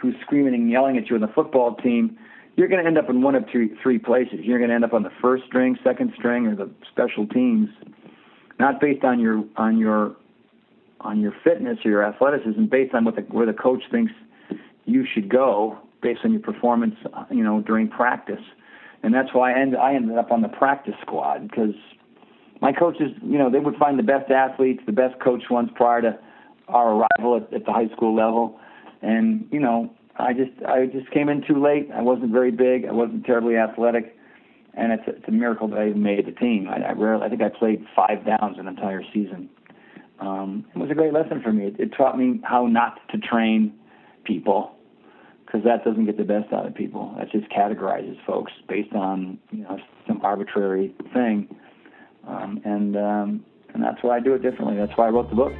who's 0.00 0.14
screaming 0.22 0.54
and 0.54 0.70
yelling 0.70 0.96
at 0.96 1.08
you 1.08 1.16
in 1.16 1.22
the 1.22 1.28
football 1.28 1.74
team, 1.76 2.18
you're 2.56 2.68
going 2.68 2.82
to 2.82 2.86
end 2.86 2.98
up 2.98 3.08
in 3.08 3.22
one 3.22 3.34
of 3.34 3.50
two, 3.50 3.74
three 3.82 3.98
places. 3.98 4.40
You're 4.42 4.58
going 4.58 4.68
to 4.68 4.74
end 4.74 4.84
up 4.84 4.92
on 4.92 5.02
the 5.02 5.12
first 5.20 5.44
string, 5.46 5.78
second 5.82 6.12
string, 6.16 6.46
or 6.46 6.54
the 6.54 6.70
special 6.90 7.26
teams, 7.26 7.68
not 8.58 8.80
based 8.80 9.04
on 9.04 9.20
your 9.20 9.44
on 9.56 9.78
your 9.78 10.16
on 11.00 11.20
your 11.20 11.32
fitness 11.42 11.78
or 11.84 11.90
your 11.90 12.04
athleticism, 12.04 12.66
based 12.66 12.94
on 12.94 13.04
what 13.04 13.16
the 13.16 13.22
where 13.22 13.46
the 13.46 13.54
coach 13.54 13.82
thinks 13.90 14.12
you 14.84 15.06
should 15.06 15.28
go, 15.28 15.78
based 16.02 16.20
on 16.24 16.32
your 16.32 16.42
performance, 16.42 16.96
you 17.30 17.42
know, 17.42 17.60
during 17.62 17.88
practice 17.88 18.42
and 19.02 19.14
that's 19.14 19.32
why 19.32 19.52
I, 19.52 19.60
end, 19.60 19.76
I 19.76 19.94
ended 19.94 20.18
up 20.18 20.30
on 20.30 20.42
the 20.42 20.48
practice 20.48 20.94
squad 21.00 21.48
because 21.48 21.74
my 22.60 22.72
coaches, 22.72 23.12
you 23.22 23.38
know, 23.38 23.50
they 23.50 23.58
would 23.58 23.76
find 23.76 23.98
the 23.98 24.02
best 24.02 24.30
athletes, 24.30 24.82
the 24.86 24.92
best 24.92 25.18
coach 25.20 25.44
ones 25.50 25.70
prior 25.74 26.02
to 26.02 26.18
our 26.68 26.94
arrival 26.94 27.36
at, 27.36 27.52
at 27.52 27.64
the 27.64 27.72
high 27.72 27.88
school 27.96 28.14
level, 28.14 28.60
and 29.02 29.48
you 29.50 29.58
know, 29.60 29.90
I 30.18 30.32
just 30.32 30.52
I 30.66 30.86
just 30.86 31.10
came 31.10 31.28
in 31.28 31.42
too 31.46 31.62
late. 31.62 31.88
I 31.92 32.02
wasn't 32.02 32.32
very 32.32 32.50
big. 32.50 32.84
I 32.86 32.92
wasn't 32.92 33.24
terribly 33.24 33.56
athletic, 33.56 34.16
and 34.74 34.92
it's 34.92 35.06
a, 35.06 35.16
it's 35.16 35.28
a 35.28 35.32
miracle 35.32 35.68
that 35.68 35.78
I 35.78 35.88
even 35.88 36.02
made 36.02 36.26
the 36.26 36.32
team. 36.32 36.68
I, 36.68 36.90
I 36.90 36.92
rarely, 36.92 37.24
I 37.24 37.28
think 37.28 37.42
I 37.42 37.48
played 37.48 37.84
five 37.96 38.24
downs 38.24 38.58
an 38.58 38.68
entire 38.68 39.02
season. 39.12 39.48
Um, 40.20 40.66
it 40.74 40.78
was 40.78 40.90
a 40.90 40.94
great 40.94 41.14
lesson 41.14 41.40
for 41.42 41.52
me. 41.52 41.68
It, 41.68 41.80
it 41.80 41.88
taught 41.96 42.18
me 42.18 42.40
how 42.44 42.66
not 42.66 43.00
to 43.10 43.18
train 43.18 43.72
people 44.24 44.76
because 45.50 45.64
that 45.64 45.84
doesn't 45.84 46.06
get 46.06 46.16
the 46.16 46.24
best 46.24 46.52
out 46.52 46.66
of 46.66 46.74
people. 46.74 47.14
That 47.18 47.30
just 47.30 47.50
categorizes 47.50 48.16
folks 48.24 48.52
based 48.68 48.92
on 48.94 49.38
you 49.50 49.62
know 49.64 49.78
some 50.06 50.20
arbitrary 50.22 50.94
thing, 51.12 51.48
um, 52.26 52.60
and 52.64 52.96
um, 52.96 53.44
and 53.74 53.82
that's 53.82 54.02
why 54.02 54.16
I 54.16 54.20
do 54.20 54.34
it 54.34 54.42
differently. 54.42 54.76
That's 54.76 54.96
why 54.96 55.06
I 55.06 55.10
wrote 55.10 55.30
the 55.30 55.36
book. 55.36 55.52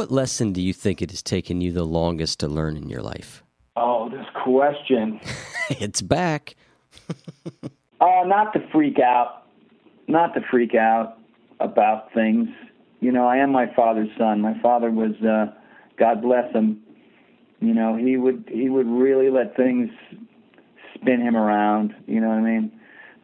What 0.00 0.10
lesson 0.10 0.54
do 0.54 0.62
you 0.62 0.72
think 0.72 1.02
it 1.02 1.10
has 1.10 1.22
taken 1.22 1.60
you 1.60 1.72
the 1.72 1.84
longest 1.84 2.40
to 2.40 2.48
learn 2.48 2.74
in 2.74 2.88
your 2.88 3.02
life? 3.02 3.44
Oh, 3.76 4.08
this 4.08 4.24
question. 4.42 5.20
it's 5.68 6.00
back. 6.00 6.56
Uh, 8.00 8.24
not 8.24 8.50
to 8.54 8.66
freak 8.72 8.98
out. 8.98 9.42
Not 10.08 10.32
to 10.32 10.40
freak 10.50 10.74
out. 10.74 11.18
about 11.60 12.10
things. 12.14 12.48
You 13.00 13.12
know, 13.12 13.26
I 13.26 13.36
am 13.36 13.52
my 13.52 13.66
father's 13.74 14.08
son. 14.16 14.40
My 14.40 14.58
father 14.62 14.90
was, 14.90 15.12
uh, 15.22 15.52
God 15.98 16.22
bless 16.22 16.50
him. 16.54 16.80
You 17.60 17.74
know, 17.74 17.94
he 17.98 18.16
would 18.16 18.48
he 18.50 18.70
would 18.70 18.86
really 18.86 19.28
let 19.28 19.54
things 19.54 19.90
spin 20.94 21.20
him 21.20 21.36
around. 21.36 21.94
You 22.06 22.22
know 22.22 22.28
what 22.28 22.38
I 22.38 22.40
mean? 22.40 22.72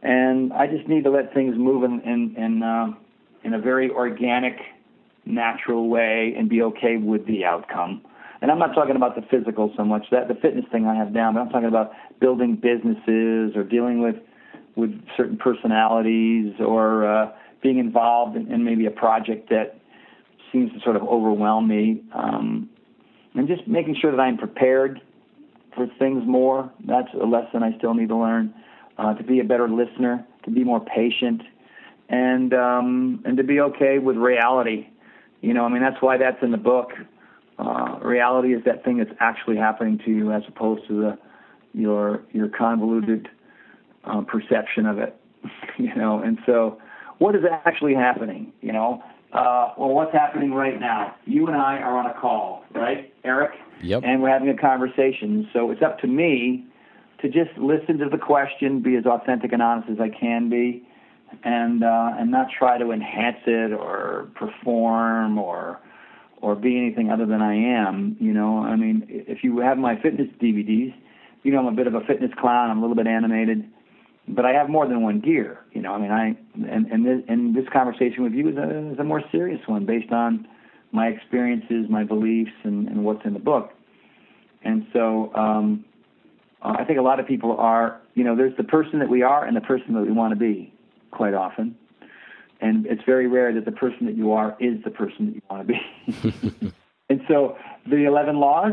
And 0.02 0.52
I 0.52 0.66
just 0.66 0.86
need 0.86 1.04
to 1.04 1.10
let 1.10 1.32
things 1.32 1.54
move 1.56 1.82
in 1.82 2.02
in 2.02 2.36
in, 2.36 2.62
uh, 2.62 2.88
in 3.44 3.54
a 3.54 3.58
very 3.58 3.90
organic, 3.90 4.58
natural 5.26 5.88
way 5.88 6.34
and 6.36 6.48
be 6.48 6.62
okay 6.62 6.96
with 6.96 7.26
the 7.26 7.44
outcome. 7.44 8.00
And 8.40 8.50
I'm 8.50 8.58
not 8.58 8.74
talking 8.74 8.96
about 8.96 9.16
the 9.16 9.22
physical 9.22 9.72
so 9.76 9.84
much. 9.84 10.06
That 10.10 10.28
the 10.28 10.34
fitness 10.34 10.64
thing 10.70 10.86
I 10.86 10.94
have 10.94 11.12
down, 11.12 11.34
but 11.34 11.40
I'm 11.40 11.48
talking 11.48 11.68
about 11.68 11.92
building 12.20 12.56
businesses 12.56 13.56
or 13.56 13.64
dealing 13.64 14.00
with 14.00 14.16
with 14.76 14.90
certain 15.16 15.38
personalities 15.38 16.52
or 16.60 17.06
uh, 17.06 17.32
being 17.62 17.78
involved 17.78 18.36
in, 18.36 18.52
in 18.52 18.62
maybe 18.62 18.84
a 18.86 18.90
project 18.90 19.48
that 19.48 19.80
seems 20.52 20.70
to 20.72 20.80
sort 20.80 20.96
of 20.96 21.02
overwhelm 21.02 21.66
me. 21.66 22.02
Um, 22.14 22.68
and 23.34 23.48
just 23.48 23.66
making 23.66 23.96
sure 24.00 24.10
that 24.10 24.20
I'm 24.20 24.36
prepared 24.36 25.00
for 25.74 25.86
things 25.98 26.22
more. 26.26 26.70
That's 26.86 27.08
a 27.14 27.26
lesson 27.26 27.62
I 27.62 27.76
still 27.78 27.94
need 27.94 28.08
to 28.08 28.16
learn. 28.16 28.54
Uh, 28.98 29.14
to 29.14 29.22
be 29.22 29.40
a 29.40 29.44
better 29.44 29.68
listener, 29.68 30.26
to 30.44 30.50
be 30.50 30.64
more 30.64 30.80
patient, 30.80 31.42
and 32.08 32.54
um, 32.54 33.22
and 33.26 33.36
to 33.36 33.42
be 33.42 33.60
okay 33.60 33.98
with 33.98 34.16
reality. 34.16 34.86
You 35.40 35.54
know, 35.54 35.64
I 35.64 35.68
mean 35.68 35.82
that's 35.82 36.00
why 36.00 36.16
that's 36.16 36.42
in 36.42 36.50
the 36.50 36.58
book. 36.58 36.90
Uh, 37.58 37.98
reality 38.02 38.54
is 38.54 38.64
that 38.64 38.84
thing 38.84 38.98
that's 38.98 39.14
actually 39.20 39.56
happening 39.56 39.98
to 40.04 40.10
you, 40.10 40.32
as 40.32 40.42
opposed 40.48 40.86
to 40.88 41.00
the 41.00 41.18
your 41.72 42.22
your 42.32 42.48
convoluted 42.48 43.28
uh, 44.04 44.22
perception 44.22 44.86
of 44.86 44.98
it. 44.98 45.18
you 45.78 45.94
know, 45.94 46.20
and 46.20 46.38
so 46.46 46.78
what 47.18 47.34
is 47.34 47.42
actually 47.64 47.94
happening? 47.94 48.52
You 48.60 48.72
know, 48.72 49.02
uh, 49.32 49.72
well, 49.76 49.90
what's 49.90 50.12
happening 50.12 50.52
right 50.52 50.78
now? 50.80 51.14
You 51.24 51.46
and 51.46 51.56
I 51.56 51.78
are 51.78 51.96
on 51.98 52.06
a 52.06 52.14
call, 52.14 52.64
right, 52.74 53.12
Eric? 53.24 53.52
Yep. 53.82 54.02
And 54.04 54.22
we're 54.22 54.30
having 54.30 54.48
a 54.48 54.56
conversation. 54.56 55.48
So 55.52 55.70
it's 55.70 55.82
up 55.82 55.98
to 56.00 56.06
me 56.06 56.64
to 57.20 57.28
just 57.28 57.56
listen 57.58 57.98
to 57.98 58.08
the 58.08 58.18
question, 58.18 58.80
be 58.80 58.96
as 58.96 59.06
authentic 59.06 59.52
and 59.52 59.62
honest 59.62 59.90
as 59.90 59.98
I 60.00 60.08
can 60.08 60.48
be, 60.48 60.86
and 61.44 61.82
uh, 61.82 62.12
and 62.18 62.30
not 62.30 62.48
try 62.56 62.78
to 62.78 62.90
enhance 62.90 63.38
it 63.46 63.72
or 63.72 64.28
perform 64.34 65.38
or 65.38 65.80
or 66.42 66.54
be 66.54 66.76
anything 66.76 67.10
other 67.10 67.26
than 67.26 67.42
I 67.42 67.54
am. 67.54 68.16
You 68.20 68.32
know, 68.32 68.58
I 68.58 68.76
mean, 68.76 69.06
if 69.08 69.42
you 69.42 69.58
have 69.58 69.78
my 69.78 70.00
fitness 70.00 70.28
DVDs, 70.40 70.94
you 71.42 71.52
know 71.52 71.58
I'm 71.58 71.66
a 71.66 71.76
bit 71.76 71.86
of 71.86 71.94
a 71.94 72.00
fitness 72.00 72.30
clown. 72.38 72.70
I'm 72.70 72.78
a 72.78 72.80
little 72.80 72.96
bit 72.96 73.06
animated 73.06 73.70
but 74.28 74.44
I 74.44 74.52
have 74.52 74.68
more 74.68 74.86
than 74.88 75.02
one 75.02 75.20
gear. 75.20 75.60
You 75.72 75.82
know, 75.82 75.92
I 75.92 75.98
mean, 75.98 76.10
I 76.10 76.36
and 76.68 76.86
and 76.86 77.06
this, 77.06 77.22
and 77.28 77.54
this 77.54 77.64
conversation 77.72 78.22
with 78.22 78.32
you 78.32 78.48
is 78.48 78.56
a, 78.56 78.92
is 78.92 78.98
a 78.98 79.04
more 79.04 79.22
serious 79.30 79.60
one 79.66 79.86
based 79.86 80.12
on 80.12 80.46
my 80.92 81.08
experiences, 81.08 81.86
my 81.88 82.04
beliefs, 82.04 82.52
and, 82.64 82.88
and 82.88 83.04
what's 83.04 83.24
in 83.24 83.34
the 83.34 83.38
book. 83.38 83.70
And 84.62 84.86
so, 84.92 85.32
um, 85.34 85.84
I 86.62 86.84
think 86.84 86.98
a 86.98 87.02
lot 87.02 87.20
of 87.20 87.26
people 87.26 87.56
are, 87.56 88.00
you 88.14 88.24
know, 88.24 88.34
there's 88.34 88.56
the 88.56 88.64
person 88.64 88.98
that 88.98 89.08
we 89.08 89.22
are 89.22 89.44
and 89.44 89.56
the 89.56 89.60
person 89.60 89.94
that 89.94 90.02
we 90.02 90.10
want 90.10 90.32
to 90.32 90.36
be, 90.36 90.72
quite 91.16 91.34
often. 91.34 91.76
And 92.60 92.86
it's 92.86 93.02
very 93.04 93.26
rare 93.26 93.52
that 93.54 93.64
the 93.64 93.72
person 93.72 94.06
that 94.06 94.16
you 94.16 94.32
are 94.32 94.56
is 94.60 94.82
the 94.84 94.90
person 94.90 95.26
that 95.26 95.34
you 95.34 95.42
want 95.50 95.68
to 95.68 95.74
be. 95.74 96.72
and 97.10 97.20
so, 97.28 97.56
the 97.88 98.04
11 98.06 98.38
laws 98.38 98.72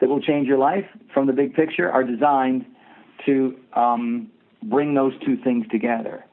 that 0.00 0.08
will 0.08 0.20
change 0.20 0.46
your 0.46 0.58
life 0.58 0.84
from 1.12 1.26
the 1.26 1.32
big 1.32 1.54
picture 1.54 1.90
are 1.90 2.04
designed 2.04 2.64
to 3.24 3.56
um, 3.74 4.30
bring 4.62 4.94
those 4.94 5.12
two 5.24 5.36
things 5.42 5.66
together 5.70 6.24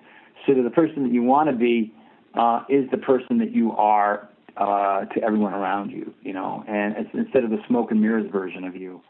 so 0.45 0.53
that 0.53 0.63
the 0.63 0.69
person 0.69 1.03
that 1.03 1.11
you 1.11 1.23
want 1.23 1.49
to 1.49 1.55
be 1.55 1.93
uh, 2.35 2.63
is 2.69 2.89
the 2.91 2.97
person 2.97 3.37
that 3.39 3.51
you 3.51 3.71
are 3.71 4.29
uh, 4.57 5.05
to 5.05 5.23
everyone 5.23 5.53
around 5.53 5.89
you, 5.89 6.13
you 6.21 6.33
know, 6.33 6.63
and 6.67 6.95
it's 6.97 7.09
instead 7.13 7.43
of 7.43 7.49
the 7.49 7.59
smoke 7.67 7.91
and 7.91 8.01
mirrors 8.01 8.29
version 8.31 8.63
of 8.63 8.75
you. 8.75 9.01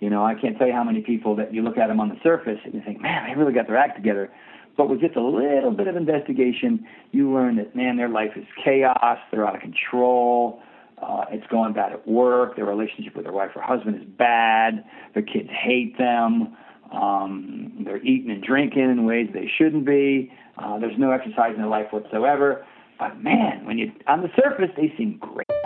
You 0.00 0.10
know, 0.10 0.24
I 0.24 0.34
can't 0.34 0.58
tell 0.58 0.66
you 0.66 0.74
how 0.74 0.84
many 0.84 1.00
people 1.00 1.36
that 1.36 1.54
you 1.54 1.62
look 1.62 1.78
at 1.78 1.88
them 1.88 2.00
on 2.00 2.08
the 2.08 2.16
surface 2.22 2.58
and 2.64 2.74
you 2.74 2.82
think, 2.84 3.00
man, 3.00 3.28
they 3.28 3.34
really 3.38 3.52
got 3.52 3.66
their 3.66 3.78
act 3.78 3.96
together. 3.96 4.30
But 4.76 4.90
with 4.90 5.00
just 5.00 5.16
a 5.16 5.22
little 5.22 5.70
bit 5.70 5.86
of 5.86 5.96
investigation, 5.96 6.86
you 7.12 7.32
learn 7.32 7.56
that, 7.56 7.74
man, 7.74 7.96
their 7.96 8.08
life 8.08 8.32
is 8.36 8.44
chaos, 8.62 9.18
they're 9.30 9.46
out 9.46 9.54
of 9.54 9.62
control, 9.62 10.60
uh, 11.02 11.24
it's 11.30 11.46
going 11.48 11.72
bad 11.72 11.92
at 11.92 12.06
work, 12.06 12.56
their 12.56 12.66
relationship 12.66 13.14
with 13.14 13.24
their 13.24 13.32
wife 13.32 13.50
or 13.54 13.62
husband 13.62 13.96
is 13.96 14.08
bad, 14.18 14.84
their 15.14 15.22
kids 15.22 15.48
hate 15.50 15.96
them, 15.98 16.56
um, 16.92 17.72
they're 17.84 18.02
eating 18.04 18.30
and 18.30 18.42
drinking 18.42 18.82
in 18.82 19.04
ways 19.04 19.28
they 19.32 19.50
shouldn't 19.58 19.84
be. 19.84 20.32
Uh, 20.58 20.78
there's 20.78 20.98
no 20.98 21.10
exercise 21.10 21.52
in 21.54 21.60
their 21.60 21.68
life 21.68 21.86
whatsoever. 21.90 22.64
But 22.98 23.22
man, 23.22 23.66
when 23.66 23.78
you 23.78 23.92
on 24.06 24.22
the 24.22 24.30
surface, 24.36 24.70
they 24.76 24.92
seem 24.96 25.18
great. 25.18 25.65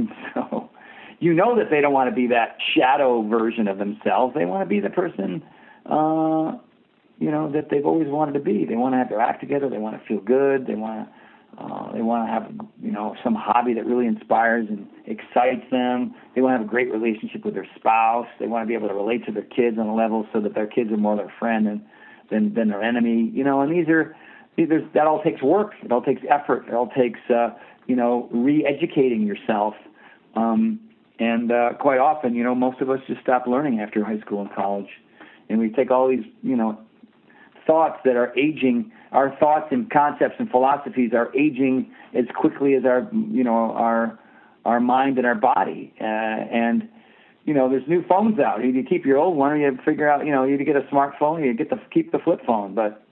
And 0.00 0.08
so 0.34 0.70
you 1.18 1.34
know 1.34 1.56
that 1.56 1.70
they 1.70 1.80
don't 1.80 1.92
want 1.92 2.10
to 2.10 2.14
be 2.14 2.26
that 2.28 2.56
shadow 2.74 3.22
version 3.28 3.68
of 3.68 3.78
themselves. 3.78 4.34
They 4.34 4.44
want 4.44 4.62
to 4.62 4.68
be 4.68 4.80
the 4.80 4.90
person 4.90 5.42
uh, 5.86 6.58
you 7.18 7.30
know 7.30 7.50
that 7.52 7.68
they've 7.70 7.84
always 7.84 8.08
wanted 8.08 8.32
to 8.32 8.40
be. 8.40 8.64
They 8.64 8.76
want 8.76 8.94
to 8.94 8.98
have 8.98 9.08
their 9.08 9.20
act 9.20 9.40
together. 9.40 9.68
They 9.68 9.78
want 9.78 10.00
to 10.00 10.06
feel 10.06 10.20
good. 10.20 10.66
They 10.66 10.74
want 10.74 11.06
to 11.08 11.14
uh, 11.62 11.92
they 11.92 12.00
want 12.00 12.26
to 12.26 12.32
have 12.32 12.68
you 12.82 12.90
know 12.90 13.14
some 13.22 13.34
hobby 13.34 13.74
that 13.74 13.84
really 13.84 14.06
inspires 14.06 14.66
and 14.68 14.86
excites 15.06 15.68
them. 15.70 16.14
They 16.34 16.40
want 16.40 16.54
to 16.54 16.58
have 16.58 16.66
a 16.66 16.70
great 16.70 16.90
relationship 16.90 17.44
with 17.44 17.54
their 17.54 17.68
spouse. 17.76 18.26
They 18.38 18.46
want 18.46 18.62
to 18.62 18.66
be 18.66 18.74
able 18.74 18.88
to 18.88 18.94
relate 18.94 19.26
to 19.26 19.32
their 19.32 19.44
kids 19.44 19.78
on 19.78 19.86
a 19.86 19.94
level 19.94 20.26
so 20.32 20.40
that 20.40 20.54
their 20.54 20.66
kids 20.66 20.90
are 20.90 20.96
more 20.96 21.16
their 21.16 21.32
friend 21.38 21.66
than 21.66 21.84
than, 22.30 22.54
than 22.54 22.68
their 22.68 22.82
enemy. 22.82 23.30
You 23.34 23.44
know, 23.44 23.60
and 23.60 23.70
these 23.70 23.88
are 23.88 24.16
these 24.56 24.70
are, 24.70 24.80
that 24.94 25.06
all 25.06 25.22
takes 25.22 25.42
work. 25.42 25.72
It 25.82 25.92
all 25.92 26.02
takes 26.02 26.22
effort. 26.30 26.66
It 26.68 26.74
all 26.74 26.88
takes 26.88 27.20
uh, 27.28 27.50
you 27.86 27.96
know 27.96 28.28
re-educating 28.32 29.26
yourself. 29.26 29.74
Um, 30.34 30.80
and 31.18 31.52
uh, 31.52 31.70
quite 31.78 31.98
often, 31.98 32.34
you 32.34 32.42
know, 32.42 32.54
most 32.54 32.80
of 32.80 32.88
us 32.88 33.00
just 33.06 33.20
stop 33.20 33.46
learning 33.46 33.80
after 33.80 34.04
high 34.04 34.20
school 34.20 34.40
and 34.40 34.52
college, 34.54 34.88
and 35.48 35.58
we 35.58 35.70
take 35.70 35.90
all 35.90 36.08
these 36.08 36.24
you 36.42 36.56
know 36.56 36.78
thoughts 37.66 37.98
that 38.04 38.16
are 38.16 38.36
aging, 38.38 38.90
our 39.12 39.36
thoughts 39.38 39.68
and 39.70 39.90
concepts 39.90 40.36
and 40.38 40.50
philosophies 40.50 41.12
are 41.14 41.34
aging 41.36 41.90
as 42.14 42.24
quickly 42.34 42.74
as 42.74 42.84
our, 42.84 43.08
you 43.12 43.44
know, 43.44 43.72
our 43.72 44.18
our 44.66 44.80
mind 44.80 45.16
and 45.16 45.26
our 45.26 45.34
body. 45.34 45.92
Uh, 46.00 46.04
and 46.04 46.88
you 47.44 47.54
know, 47.54 47.68
there's 47.70 47.86
new 47.88 48.04
phones 48.06 48.38
out. 48.38 48.62
You 48.62 48.84
keep 48.88 49.06
your 49.06 49.18
old 49.18 49.36
one, 49.36 49.52
or 49.52 49.56
you 49.56 49.78
figure 49.84 50.08
out, 50.08 50.26
you 50.26 50.32
know, 50.32 50.44
you 50.44 50.62
get 50.62 50.76
a 50.76 50.82
smartphone, 50.92 51.44
you 51.44 51.54
get 51.54 51.70
the 51.70 51.80
keep 51.92 52.12
the 52.12 52.18
flip 52.18 52.40
phone, 52.46 52.74
but 52.74 53.04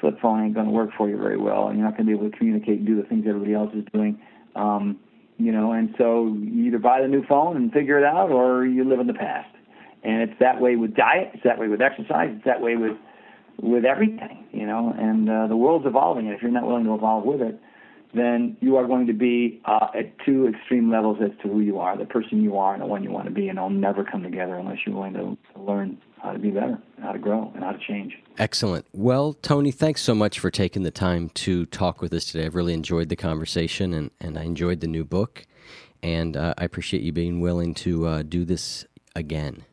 flip 0.00 0.20
phone 0.20 0.44
ain't 0.44 0.54
going 0.54 0.66
to 0.66 0.72
work 0.72 0.90
for 0.96 1.08
you 1.08 1.16
very 1.16 1.36
well, 1.36 1.68
and 1.68 1.78
you're 1.78 1.86
not 1.86 1.96
going 1.96 2.06
to 2.06 2.12
be 2.12 2.18
able 2.18 2.30
to 2.30 2.36
communicate 2.36 2.78
and 2.78 2.86
do 2.86 3.00
the 3.00 3.08
things 3.08 3.24
everybody 3.28 3.54
else 3.54 3.72
is 3.74 3.84
doing. 3.92 4.20
Um, 4.54 4.98
you 5.38 5.52
know, 5.52 5.72
and 5.72 5.94
so 5.98 6.34
you 6.40 6.66
either 6.66 6.78
buy 6.78 7.02
the 7.02 7.08
new 7.08 7.24
phone 7.26 7.56
and 7.56 7.72
figure 7.72 7.98
it 7.98 8.04
out, 8.04 8.30
or 8.30 8.64
you 8.64 8.84
live 8.84 9.00
in 9.00 9.06
the 9.06 9.14
past. 9.14 9.48
And 10.02 10.22
it's 10.22 10.38
that 10.40 10.60
way 10.60 10.76
with 10.76 10.94
diet. 10.94 11.30
It's 11.34 11.42
that 11.44 11.58
way 11.58 11.68
with 11.68 11.80
exercise. 11.80 12.30
It's 12.34 12.44
that 12.44 12.60
way 12.60 12.76
with 12.76 12.96
with 13.60 13.84
everything, 13.86 14.44
you 14.52 14.66
know, 14.66 14.94
and 14.98 15.30
uh, 15.30 15.46
the 15.46 15.56
world's 15.56 15.86
evolving, 15.86 16.26
and 16.26 16.36
if 16.36 16.42
you're 16.42 16.50
not 16.50 16.66
willing 16.66 16.84
to 16.84 16.94
evolve 16.94 17.24
with 17.24 17.40
it, 17.40 17.58
then 18.14 18.56
you 18.60 18.76
are 18.76 18.86
going 18.86 19.06
to 19.06 19.12
be 19.12 19.60
uh, 19.64 19.88
at 19.94 20.18
two 20.24 20.48
extreme 20.48 20.90
levels 20.90 21.18
as 21.22 21.30
to 21.42 21.48
who 21.48 21.60
you 21.60 21.78
are, 21.78 21.96
the 21.96 22.04
person 22.04 22.42
you 22.42 22.56
are 22.56 22.72
and 22.72 22.82
the 22.82 22.86
one 22.86 23.02
you 23.02 23.10
want 23.10 23.26
to 23.26 23.30
be, 23.30 23.48
and 23.48 23.58
they'll 23.58 23.70
never 23.70 24.04
come 24.04 24.22
together 24.22 24.54
unless 24.54 24.78
you're 24.86 24.94
willing 24.94 25.14
to, 25.14 25.36
to 25.52 25.60
learn 25.60 25.98
how 26.22 26.32
to 26.32 26.38
be 26.38 26.50
better, 26.50 26.78
how 27.02 27.12
to 27.12 27.18
grow, 27.18 27.50
and 27.54 27.62
how 27.62 27.72
to 27.72 27.78
change. 27.78 28.14
Excellent. 28.38 28.86
Well, 28.92 29.34
Tony, 29.34 29.70
thanks 29.70 30.02
so 30.02 30.14
much 30.14 30.38
for 30.38 30.50
taking 30.50 30.82
the 30.82 30.90
time 30.90 31.28
to 31.30 31.66
talk 31.66 32.00
with 32.00 32.12
us 32.12 32.24
today. 32.24 32.46
I've 32.46 32.54
really 32.54 32.74
enjoyed 32.74 33.08
the 33.08 33.16
conversation, 33.16 33.94
and, 33.94 34.10
and 34.20 34.38
I 34.38 34.42
enjoyed 34.42 34.80
the 34.80 34.88
new 34.88 35.04
book, 35.04 35.46
and 36.02 36.36
uh, 36.36 36.54
I 36.58 36.64
appreciate 36.64 37.02
you 37.02 37.12
being 37.12 37.40
willing 37.40 37.74
to 37.74 38.06
uh, 38.06 38.22
do 38.22 38.44
this 38.44 38.84
again. 39.14 39.64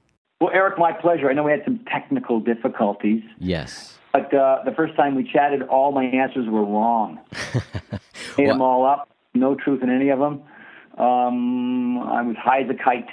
Well, 0.41 0.51
Eric, 0.53 0.77
my 0.77 0.91
pleasure. 0.91 1.29
I 1.29 1.33
know 1.33 1.43
we 1.43 1.51
had 1.51 1.63
some 1.63 1.79
technical 1.91 2.39
difficulties. 2.39 3.21
Yes. 3.39 3.97
But 4.11 4.33
uh, 4.33 4.59
the 4.63 4.73
first 4.73 4.95
time 4.95 5.15
we 5.15 5.23
chatted, 5.23 5.63
all 5.63 5.91
my 5.91 6.03
answers 6.03 6.47
were 6.47 6.63
wrong. 6.63 7.19
Made 8.37 8.49
them 8.49 8.61
all 8.61 8.85
up. 8.85 9.09
No 9.33 9.55
truth 9.55 9.81
in 9.81 9.89
any 9.89 10.09
of 10.09 10.19
them. 10.19 10.41
Um, 10.97 11.97
I 11.99 12.21
was 12.21 12.35
high 12.37 12.61
as 12.61 12.69
a 12.69 12.75
kite. 12.75 13.09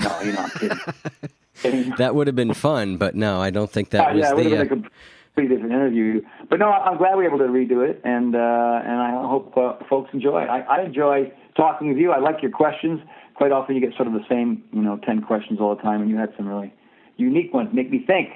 No, 0.00 0.20
you're 0.22 0.34
not 0.34 0.52
kidding. 1.62 1.94
that 1.98 2.14
would 2.14 2.26
have 2.26 2.36
been 2.36 2.54
fun, 2.54 2.96
but 2.96 3.14
no, 3.14 3.40
I 3.40 3.50
don't 3.50 3.70
think 3.70 3.90
that 3.90 4.10
uh, 4.10 4.14
was 4.14 4.22
yeah, 4.22 4.64
the. 4.64 4.76
Uh, 4.76 4.88
pretty 5.34 5.48
different 5.54 5.72
interview. 5.72 6.20
But 6.48 6.58
no, 6.58 6.70
I'm 6.70 6.98
glad 6.98 7.16
we 7.16 7.22
were 7.22 7.28
able 7.28 7.38
to 7.38 7.44
redo 7.44 7.88
it, 7.88 8.00
and 8.04 8.34
uh, 8.34 8.80
and 8.84 9.00
I 9.00 9.10
hope 9.26 9.56
uh, 9.56 9.74
folks 9.88 10.10
enjoy 10.12 10.42
it. 10.42 10.48
I, 10.48 10.60
I 10.60 10.82
enjoy 10.82 11.32
talking 11.56 11.88
with 11.88 11.98
you. 11.98 12.12
I 12.12 12.18
like 12.18 12.42
your 12.42 12.50
questions. 12.50 13.00
Quite 13.34 13.52
often, 13.52 13.74
you 13.74 13.80
get 13.80 13.96
sort 13.96 14.08
of 14.08 14.14
the 14.14 14.24
same, 14.28 14.62
you 14.72 14.82
know, 14.82 14.98
ten 15.06 15.22
questions 15.22 15.60
all 15.60 15.74
the 15.74 15.82
time, 15.82 16.02
and 16.02 16.10
you 16.10 16.16
had 16.16 16.30
some 16.36 16.46
really 16.46 16.72
unique 17.16 17.54
ones. 17.54 17.70
Make 17.72 17.90
me 17.90 18.04
think. 18.06 18.30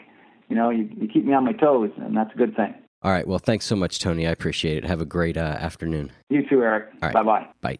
You 0.49 0.57
know, 0.57 0.71
you, 0.71 0.89
you 0.97 1.09
keep 1.09 1.25
me 1.25 1.33
on 1.33 1.45
my 1.45 1.53
toes, 1.53 1.91
and 1.97 2.17
that's 2.17 2.33
a 2.35 2.37
good 2.37 2.55
thing. 2.55 2.75
All 3.05 3.13
right. 3.13 3.27
Well, 3.27 3.39
thanks 3.39 3.67
so 3.67 3.77
much, 3.77 3.99
Tony. 3.99 4.27
I 4.27 4.31
appreciate 4.31 4.79
it. 4.79 4.85
Have 4.85 5.03
a 5.03 5.05
great 5.05 5.37
uh, 5.37 5.41
afternoon. 5.41 6.11
You 6.31 6.43
too, 6.49 6.63
Eric. 6.63 6.89
All 7.03 7.11
right. 7.11 7.13
Bye-bye. 7.13 7.47
Bye. 7.61 7.79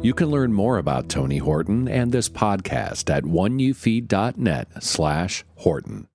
You 0.00 0.14
can 0.14 0.30
learn 0.30 0.52
more 0.52 0.78
about 0.78 1.08
Tony 1.08 1.38
Horton 1.38 1.86
and 1.88 2.12
this 2.12 2.28
podcast 2.28 3.14
at 3.14 3.24
oneyoufeed.net 3.24 4.82
slash 4.82 5.44
Horton. 5.56 6.08